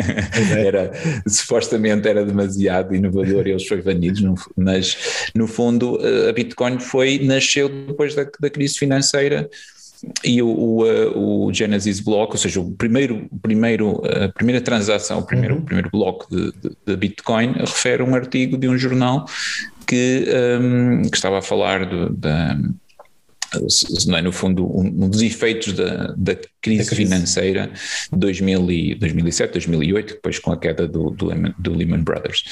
[0.58, 0.92] era,
[1.28, 6.80] supostamente era demasiado inovador e eles foi banidos, no, mas no fundo eh, a Bitcoin
[6.80, 9.50] foi, nasceu depois da, da crise financeira
[10.24, 15.20] e o, o, eh, o, Genesis Block, ou seja, o primeiro, primeiro, a primeira transação,
[15.20, 15.62] o primeiro, uhum.
[15.62, 19.26] primeiro bloco de, de, de, Bitcoin refere um artigo de um jornal
[19.86, 20.26] que,
[20.60, 22.58] um, que estava a falar do, da,
[23.54, 27.70] é, no fundo, um, dos efeitos da, da, crise, crise, financeira
[28.12, 31.30] de 2000 e, 2007, 2008, depois com a queda do, do,
[31.60, 32.46] do Lehman Brothers.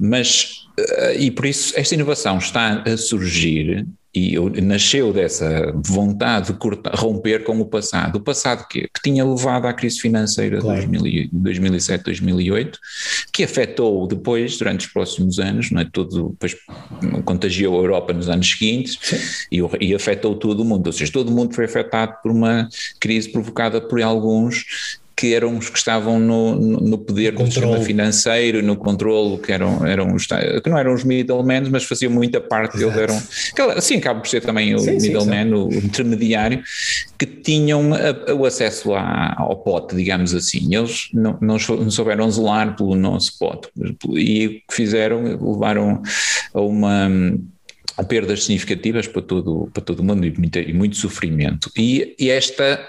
[0.00, 6.52] Mas, uh, e por isso, esta inovação está a surgir e nasceu de vontade de
[6.54, 8.16] cortar, romper com o passado.
[8.16, 10.86] O passado que, que tinha levado à crise financeira claro.
[10.86, 12.78] de 2007, 2008,
[13.32, 15.86] que afetou depois, durante os próximos anos, não é?
[15.90, 16.56] Todo, depois
[17.24, 20.86] contagiou a Europa nos anos seguintes e, e, afetou todo o mundo.
[20.88, 22.68] Ou seja, todo o mundo foi afetado por uma
[23.00, 28.60] crise provocada por alguns que eram os que estavam no, no poder do sistema financeiro,
[28.60, 32.76] no controle, que eram, eram os, que não eram os middlemen, mas faziam muita parte
[32.76, 33.22] deles, eram,
[33.76, 36.60] assim acaba por ser também o sim, middleman, sim, o, intermediário,
[37.16, 40.74] que tinham a, o acesso à, ao pote, digamos assim.
[40.74, 43.68] Eles não, não, souberam zelar pelo nosso pote,
[44.16, 46.02] e o que fizeram, levaram
[46.52, 47.08] a uma
[48.08, 51.70] perdas significativas para todo, para todo o mundo e muito, e muito sofrimento.
[51.78, 52.84] E, e esta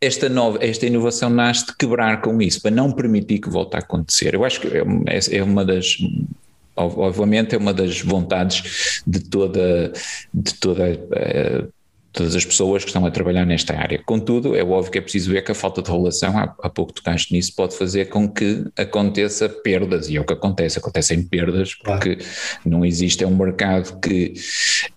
[0.00, 3.80] esta, nova, esta inovação nasce de quebrar com isso, para não permitir que volte a
[3.80, 4.34] acontecer.
[4.34, 5.98] Eu acho que é, é, é uma das
[6.76, 9.92] obviamente é uma das vontades de toda,
[10.32, 11.64] de toda eh,
[12.12, 14.02] todas as pessoas que estão a trabalhar nesta área.
[14.04, 16.92] Contudo, é óbvio que é preciso ver que a falta de regulação, há, há pouco
[16.92, 21.74] tocaste nisso, pode fazer com que aconteça perdas, e é o que acontece, acontecem perdas
[21.74, 22.60] porque claro.
[22.64, 24.34] não existe, é um mercado que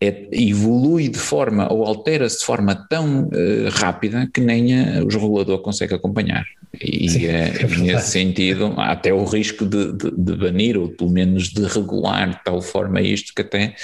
[0.01, 5.07] é, evolui de forma ou altera-se de forma tão uh, rápida que nem a, o
[5.07, 6.45] regulador consegue acompanhar.
[6.82, 10.89] E Sim, é, é nesse sentido, há até o risco de, de, de, banir ou
[10.89, 13.76] pelo menos de regular de tal forma isto que até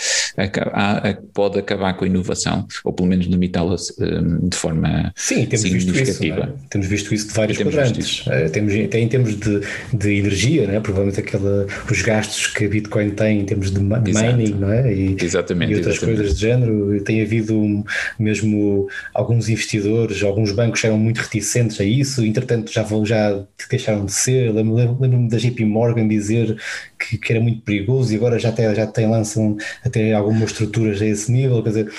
[1.33, 6.03] pode acabar com a inovação, ou pelo menos limitá-la hum, de forma Sim, temos significativa.
[6.03, 6.67] Visto isso, é?
[6.69, 8.25] Temos visto isso de vários temos quadrantes.
[8.25, 9.61] Uh, temos, até em termos de,
[9.93, 10.79] de energia, né?
[10.79, 14.91] provavelmente aquela, os gastos que a Bitcoin tem em termos de mining não é?
[14.91, 16.17] e, exatamente, e outras exatamente.
[16.17, 17.03] coisas de género.
[17.03, 17.85] Tem havido
[18.17, 23.43] mesmo alguns investidores, alguns bancos eram muito reticentes a isso, entretanto já já, vão, já
[23.69, 24.53] deixaram de ser.
[24.53, 26.57] Lembro-me lembro da JP Morgan dizer
[26.97, 31.01] que, que, era muito perigoso e agora já, tem, já tem, lançam até algumas estruturas
[31.01, 31.61] a esse nível.
[31.63, 31.93] Quer dizer,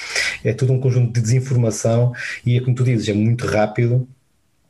[0.44, 2.12] é tudo um conjunto de desinformação
[2.44, 4.06] e é como tu dizes, é muito rápido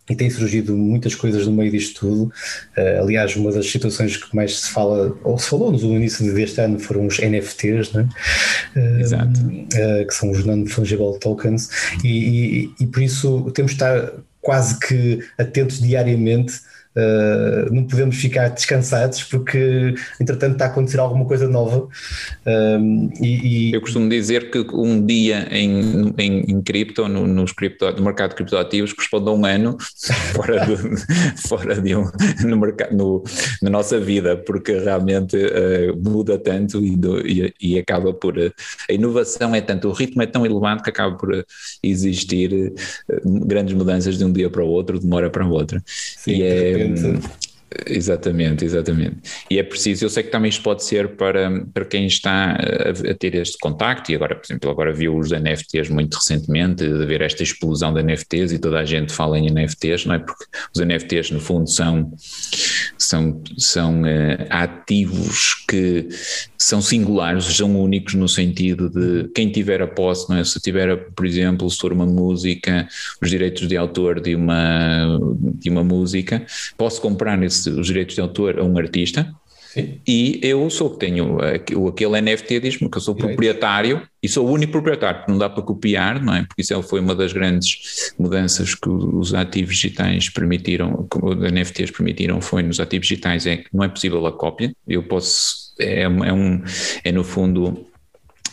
[0.09, 2.33] e tem surgido muitas coisas no meio disto tudo.
[2.77, 6.61] Uh, aliás, uma das situações que mais se fala, ou se falou no início deste
[6.61, 8.09] ano, foram os NFTs, né?
[8.75, 9.41] Uh, Exato.
[9.41, 11.71] Uh, que são os Non-Fungible Tokens,
[12.03, 16.61] e, e, e, por isso temos de estar quase que atentos diariamente
[16.97, 21.89] Uh, não podemos ficar descansados porque, entretanto, está a acontecer alguma coisa nova.
[22.45, 23.73] Uh, e, e...
[23.73, 28.31] Eu costumo dizer que um dia em, em, em cripto, no, nos cripto, no mercado
[28.31, 29.77] de criptoativos, corresponde a um ano
[30.35, 32.11] fora, de, fora de um,
[32.45, 33.23] no mercado, no,
[33.63, 38.37] na nossa vida, porque realmente uh, muda tanto e, do, e, e, acaba por.
[38.37, 41.47] a inovação é tanto, o ritmo é tão elevado que acaba por
[41.85, 42.73] existir
[43.25, 45.81] grandes mudanças de um dia para o outro, de uma hora para a outra.
[45.87, 47.17] Sim, e é, 这样。
[47.17, 47.50] 嗯
[47.87, 49.19] Exatamente, exatamente.
[49.49, 53.11] E é preciso, eu sei que também isto pode ser para, para quem está a,
[53.11, 57.07] a, ter este contacto, e agora, por exemplo, agora viu os NFTs muito recentemente, de
[57.07, 60.19] ver esta explosão de NFTs e toda a gente fala em NFTs, não é?
[60.19, 60.45] Porque
[60.75, 62.13] os NFTs, no fundo, são,
[62.99, 66.09] são, são uh, ativos que
[66.59, 70.45] são singulares, são únicos no sentido de quem tiver a posse, não é?
[70.45, 72.89] Se tiver, por exemplo, se for uma música,
[73.23, 76.45] os direitos de autor de uma, de uma música,
[76.77, 79.31] posso comprar esse os direitos de autor a um artista.
[79.73, 80.01] Sim.
[80.07, 83.37] E eu sou que tenho aquele NFT, diz-me que eu sou Direito.
[83.37, 86.43] proprietário e sou o único proprietário, porque não dá para copiar, não é?
[86.43, 91.93] Porque isso foi uma das grandes mudanças que os ativos digitais permitiram, que os NFTs
[91.93, 94.75] permitiram, foi nos ativos digitais, é que não é possível a cópia.
[94.89, 96.63] Eu posso, é, é um,
[97.05, 97.87] é no fundo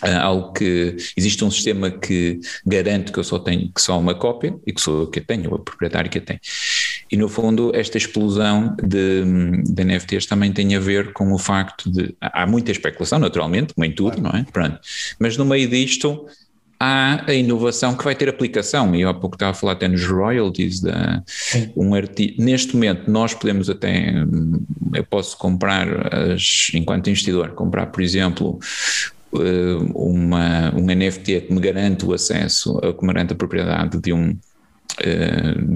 [0.01, 4.55] algo que existe um sistema que garante que eu só tenho que só uma cópia
[4.65, 6.39] e que sou eu que a tenho, o proprietário que a tem.
[7.11, 9.23] E no fundo, esta explosão de,
[9.63, 12.15] de NFTs também tem a ver com o facto de.
[12.19, 14.45] Há muita especulação, naturalmente, como em tudo, não é?
[14.51, 14.79] Pronto.
[15.19, 16.25] Mas no meio disto
[16.79, 19.87] há a inovação que vai ter aplicação, e eu há pouco estava a falar até
[19.87, 21.23] nos royalties da
[21.75, 22.41] um artigo.
[22.41, 24.13] Neste momento, nós podemos até,
[24.93, 28.59] eu posso comprar, as, enquanto investidor, comprar, por exemplo,
[29.33, 34.13] eh, uma, um NFT que me garante o acesso, que me garante a propriedade de
[34.13, 34.37] um,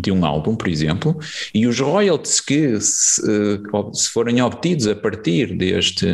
[0.02, 1.18] de um álbum, por exemplo,
[1.54, 3.60] e os royalties que se, eh,
[3.94, 6.08] se forem obtidos a partir deste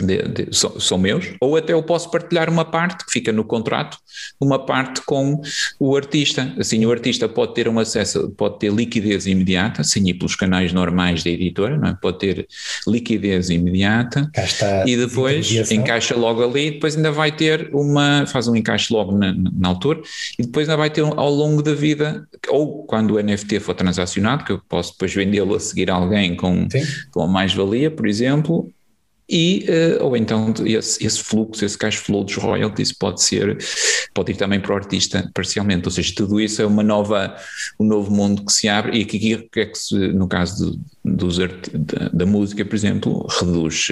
[0.00, 3.44] de, de, são, são, meus, ou até eu posso partilhar uma parte que fica no
[3.44, 3.98] contrato,
[4.40, 5.40] uma parte com
[5.78, 6.54] o artista.
[6.58, 10.72] Assim, o artista pode ter um acesso, pode ter liquidez imediata, assim, e pelos canais
[10.72, 11.96] normais da editora, não é?
[12.00, 12.46] pode ter
[12.86, 14.30] liquidez imediata
[14.86, 19.34] e depois encaixa logo ali, depois ainda vai ter uma, faz um encaixe logo na,
[19.34, 20.00] na altura,
[20.38, 24.44] e depois ainda vai ter ao longo da vida, ou quando o NFT for transacionado,
[24.44, 26.68] que eu posso depois vendê-lo a seguir a alguém com,
[27.10, 28.70] com mais-valia, por exemplo,
[29.28, 33.58] e, uh, ou então esse, esse, fluxo, esse cash flow dos royalties pode ser,
[34.14, 37.34] pode ir também para o artista parcialmente, ou seja, tudo isso é uma nova,
[37.78, 41.38] um novo mundo que se abre e aqui é que se, no caso do, dos
[41.38, 43.88] da, da música, por exemplo, reduz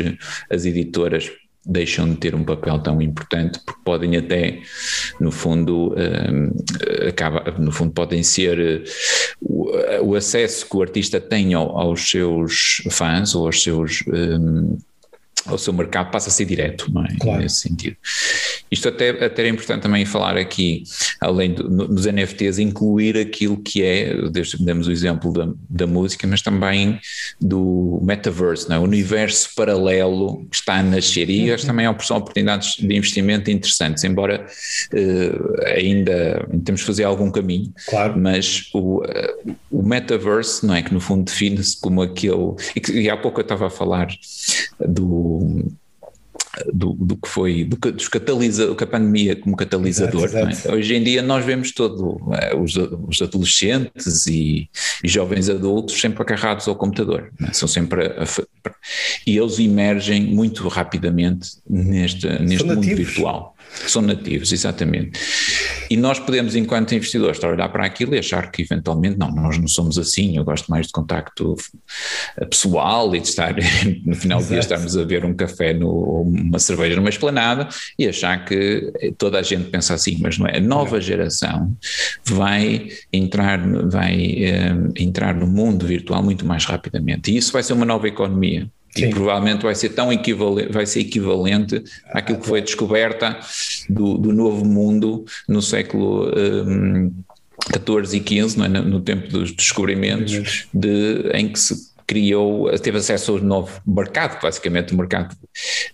[0.51, 1.31] as editoras
[1.67, 4.61] deixam de ter um papel tão importante porque podem até
[5.19, 8.85] no fundo um, acaba no fundo podem ser
[9.41, 9.71] o,
[10.03, 14.77] o, acesso que o artista tem ao, aos seus fãs ou aos seus um,
[15.47, 17.09] ao seu mercado passa a ser direto, não é?
[17.21, 17.43] Claro.
[17.43, 17.97] Nesse sentido.
[18.71, 20.85] Isto até, até é importante também falar aqui,
[21.21, 24.15] além do, dos NFTs, incluir aquilo que é,
[24.61, 26.99] demos o exemplo da, da música, mas também
[27.41, 28.79] do metaverse, não é?
[28.79, 31.57] o universo paralelo que está a nascer e uhum.
[31.59, 34.47] também são oportunidades de investimento interessantes, embora
[34.93, 38.19] uh, ainda temos de fazer algum caminho, claro.
[38.19, 40.83] mas o, uh, o metaverse, não é?
[40.83, 44.09] Que no fundo define-se como aquele, e, que, e há pouco eu estava a falar
[44.81, 45.34] do
[46.73, 50.25] do, do, que foi, do, dos catalisa, a pandemia como catalisador.
[50.25, 50.69] Exato, exato.
[50.69, 50.75] É?
[50.75, 54.69] Hoje em dia nós vemos todo, é, os, os, adolescentes e,
[55.03, 57.53] e, jovens adultos sempre agarrados ao computador, é?
[57.53, 58.73] são sempre a, a,
[59.27, 63.54] e eles emergem muito rapidamente neste, neste mundo virtual.
[63.87, 65.19] São nativos, exatamente.
[65.91, 69.31] E nós podemos, enquanto investidores, estar a olhar para aquilo e achar que eventualmente não,
[69.31, 71.55] nós não somos assim, eu gosto mais de contacto
[72.49, 73.55] pessoal e de estar
[74.05, 77.69] no final do dia estarmos a ver um café no, ou uma cerveja numa esplanada
[77.99, 80.57] e achar que toda a gente pensa assim, mas não é.
[80.57, 81.77] A nova geração
[82.25, 87.63] vai entrar, vai um, eh, entrar no mundo virtual muito mais rapidamente e isso vai
[87.63, 88.69] ser uma nova economia.
[88.97, 89.07] Sim.
[89.07, 91.83] E provavelmente vai ser tão equivalente, vai ser equivalente
[92.13, 93.41] àquilo que foi a descoberta
[93.89, 97.13] do, do novo mundo no século um,
[97.73, 98.69] 14 e 15, não é?
[98.69, 104.93] no tempo dos descobrimentos, de, em que se criou, teve acesso ao novo mercado, basicamente
[104.93, 105.35] o mercado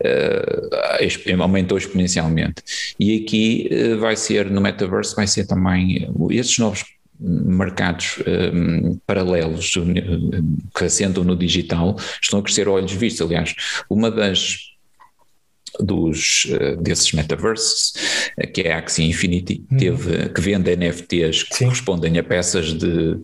[0.03, 2.63] uh, aumentou exponencialmente.
[2.99, 6.85] E aqui uh, vai ser, no metaverse, vai ser também, estes novos
[7.21, 8.19] mercados
[8.55, 9.75] um, paralelos
[10.75, 13.27] que assentam no digital estão a crescer a olhos vistos.
[13.27, 13.55] Aliás,
[13.89, 14.70] uma das
[15.79, 17.93] dos, eh, desses metaverses,
[18.37, 19.79] eh, que é a Axie Infinity, uhum.
[19.79, 21.65] teve, que vende NFTs que Sim.
[21.67, 23.17] correspondem a peças de,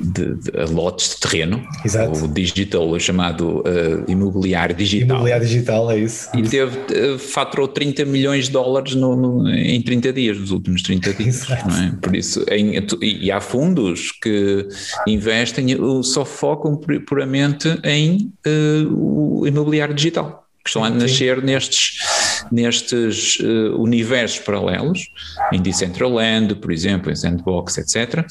[0.00, 2.24] de, de a lotes de terreno, Exato.
[2.24, 5.16] o digital, o chamado uh, imobiliário digital.
[5.16, 6.28] Imobiliário digital, é isso.
[6.36, 10.82] E teve, uh, faturou 30 milhões de dólares no, no, em 30 dias, nos últimos
[10.82, 11.50] 30 dias.
[11.50, 11.56] É?
[12.00, 14.68] Por isso, em, e há fundos que
[15.06, 15.66] investem,
[16.02, 21.98] só focam puramente em uh, o imobiliário digital que estão a nascer nestes,
[22.50, 25.10] nestes uh, universos paralelos,
[25.52, 28.24] em Decentraland, por exemplo, em Sandbox, etc.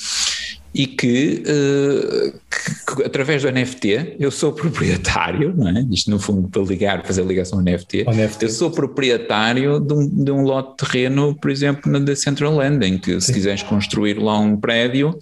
[0.73, 5.85] E que, uh, que, que, através do NFT eu sou proprietário, não é?
[5.91, 8.45] isto no fundo para ligar, fazer ligação ao NFT, NFT.
[8.45, 12.97] eu sou proprietário de um, de um lote de terreno, por exemplo, na Decentraland, em
[12.97, 13.19] que Sim.
[13.19, 15.19] se quiseres construir lá um prédio,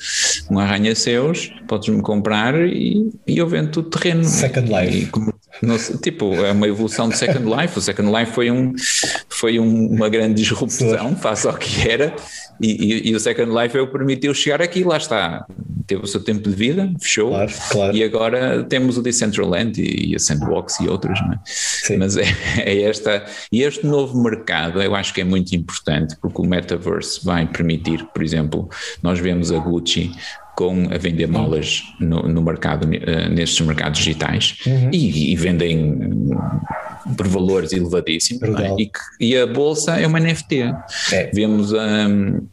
[0.51, 4.23] um arranha-céus, podes-me comprar e, e eu vendo o terreno.
[4.25, 4.97] Second Life.
[4.97, 7.77] E, como, no, tipo, é uma evolução do Second Life.
[7.77, 8.73] O Second Life foi, um,
[9.27, 12.15] foi um, uma grande disrupção face ao que era,
[12.61, 15.45] e, e, e, o Second Life é o permitiu chegar aqui, lá está.
[15.87, 17.95] Teve o seu tempo de vida, fechou, claro, claro.
[17.95, 21.97] e agora temos o Decentraland e, e a Sandbox e outros, não é?
[21.97, 22.25] Mas é,
[22.57, 23.25] é, esta.
[23.51, 28.05] E este novo mercado eu acho que é muito importante, porque o metaverse vai permitir,
[28.13, 28.69] por exemplo,
[29.01, 30.11] nós vemos a Gucci
[30.59, 34.89] com a vender malas no, no mercado, uh, nestes mercados digitais uhum.
[34.91, 35.97] e, e, vendem
[37.15, 38.75] por valores elevadíssimos é?
[38.77, 38.91] e,
[39.21, 40.75] e, a bolsa é uma NFT.
[41.13, 41.31] É.
[41.33, 42.45] Vemos um,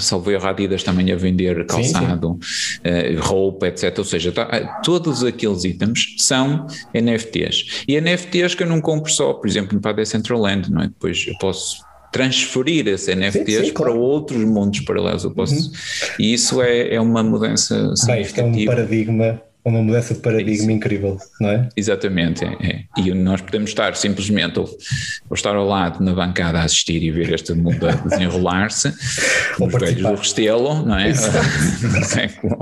[0.00, 3.16] Salvei a Adidas também a vender calçado, sim, sim.
[3.16, 3.96] Uh, roupa, etc.
[3.96, 7.84] Ou seja, tá, eh, todos aqueles itens são NFTs.
[7.86, 10.88] E NFTs que eu não compro só, por exemplo, para a Decentraland, não é?
[10.88, 13.92] Depois eu posso transferir esses NFTs sim, sim, claro.
[13.92, 15.24] para outros mundos paralelos.
[15.24, 15.72] Eu posso, uhum.
[16.18, 20.70] E isso é, é uma mudança Bem, isto é um paradigma uma mudança de paradigma
[20.70, 21.68] é incrível, não é?
[21.76, 22.84] Exatamente, é, é.
[22.96, 27.10] e nós podemos estar simplesmente ou, ou, estar ao lado na bancada a assistir e
[27.10, 28.88] ver este mundo a desenrolar-se,
[29.60, 31.08] os velhos do Restelo, não é?
[31.82, 32.58] no, século,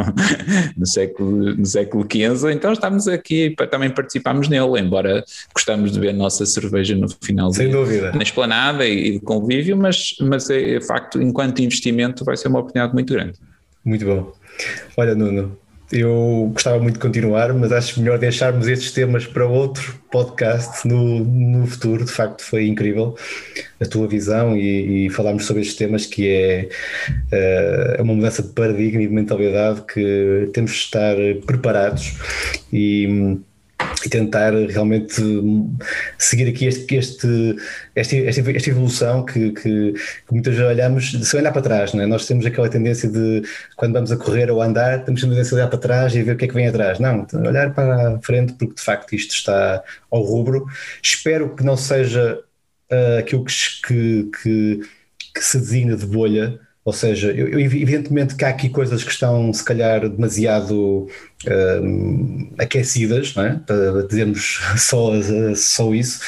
[0.79, 5.23] no, século, no século XV, então estamos aqui para também participarmos nele, embora
[5.55, 8.13] gostamos de ver a nossa cerveja no final Sem de, dúvida.
[8.13, 12.49] na esplanada e, e de convívio, mas, mas é, é facto, enquanto investimento vai ser
[12.49, 13.35] uma oportunidade muito grande.
[13.85, 14.33] Muito bom.
[14.97, 15.59] Olha, Nuno,
[15.95, 21.21] eu gostava muito de continuar, mas acho melhor deixarmos estes temas para outro podcast no,
[21.21, 22.05] no futuro.
[22.05, 23.17] De facto, foi incrível
[23.81, 26.69] a tua visão e, e falarmos sobre estes temas que é,
[27.99, 31.17] uh, uma mudança de paradigma e de mentalidade que temos de estar
[31.47, 32.15] preparados
[32.73, 33.39] e
[34.05, 35.23] e tentar realmente
[36.19, 37.57] seguir aqui este, este,
[37.95, 42.07] esta, evolução que, que, que, muitas vezes olhamos, se olhar para trás, não é?
[42.07, 43.43] nós temos aquela tendência de,
[43.77, 46.23] quando vamos a correr ou a andar, temos a tendência de olhar para trás e
[46.23, 46.99] ver o que é que vem atrás.
[46.99, 50.67] Não, olhar para a frente porque de facto isto está ao rubro.
[51.03, 52.41] Espero que não seja
[52.91, 54.81] uh, aquilo que, que,
[55.35, 59.51] que se designa de bolha, ou seja, eu, evidentemente que há aqui coisas que estão,
[59.55, 61.09] se calhar, demasiado
[61.47, 63.59] uh, aquecidas, não é?
[63.67, 65.13] para dizermos só,
[65.57, 66.21] só isso,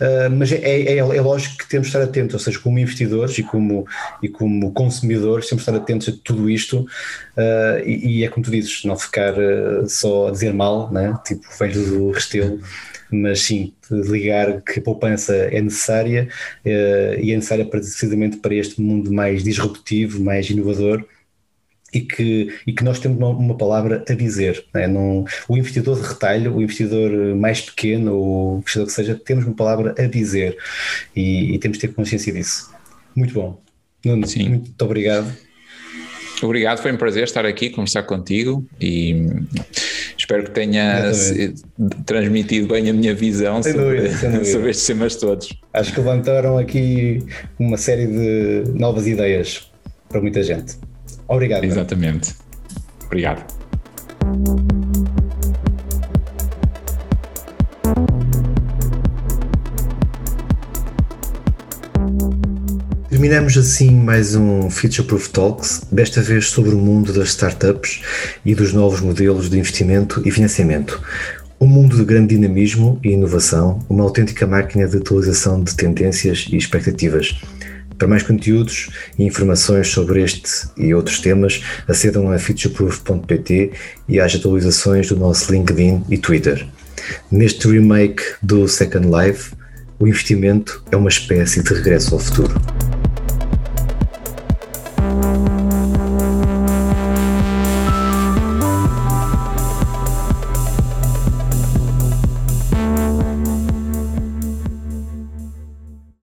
[0.00, 3.36] uh, mas é, é, é, lógico que temos de estar atentos, ou seja, como investidores
[3.36, 3.86] e como,
[4.22, 6.80] e como consumidores, temos de estar atentos a tudo isto
[7.36, 9.34] uh, e, e, é como tu dizes, não ficar
[9.88, 11.18] só a dizer mal, não é?
[11.22, 12.58] tipo, vejo do Restelo
[13.10, 16.28] mas sim, ligar que a poupança é necessária
[16.64, 21.04] uh, e é necessária precisamente para este mundo mais disruptivo, mais inovador
[21.92, 24.64] e que, e que nós temos uma, uma palavra a dizer.
[24.74, 24.86] Né?
[24.86, 29.44] Não, o investidor de retalho, o investidor mais pequeno, ou o investidor que seja, temos
[29.44, 30.56] uma palavra a dizer
[31.16, 32.70] e, e temos de ter consciência disso.
[33.16, 33.60] Muito bom.
[34.04, 34.48] Nuno, Sim.
[34.48, 35.34] muito obrigado.
[36.40, 39.26] Obrigado, foi um prazer estar aqui, conversar contigo e
[40.28, 41.10] espero que tenha
[42.04, 45.48] transmitido bem a minha visão sem sobre, dúvida, sobre estes temas todos.
[45.72, 47.24] Acho que levantaram aqui
[47.58, 49.70] uma série de novas ideias
[50.06, 50.76] para muita gente.
[51.26, 51.64] Obrigado.
[51.64, 52.34] Exatamente.
[53.06, 53.57] Obrigado.
[63.18, 68.00] Terminamos assim mais um Future Proof Talks, desta vez sobre o mundo das startups
[68.46, 71.02] e dos novos modelos de investimento e financiamento.
[71.60, 76.56] Um mundo de grande dinamismo e inovação, uma autêntica máquina de atualização de tendências e
[76.56, 77.42] expectativas.
[77.98, 78.88] Para mais conteúdos
[79.18, 83.72] e informações sobre este e outros temas, acedam a futureproof.pt
[84.08, 86.64] e às atualizações do nosso LinkedIn e Twitter.
[87.32, 89.56] Neste remake do Second Life,
[89.98, 92.54] o investimento é uma espécie de regresso ao futuro.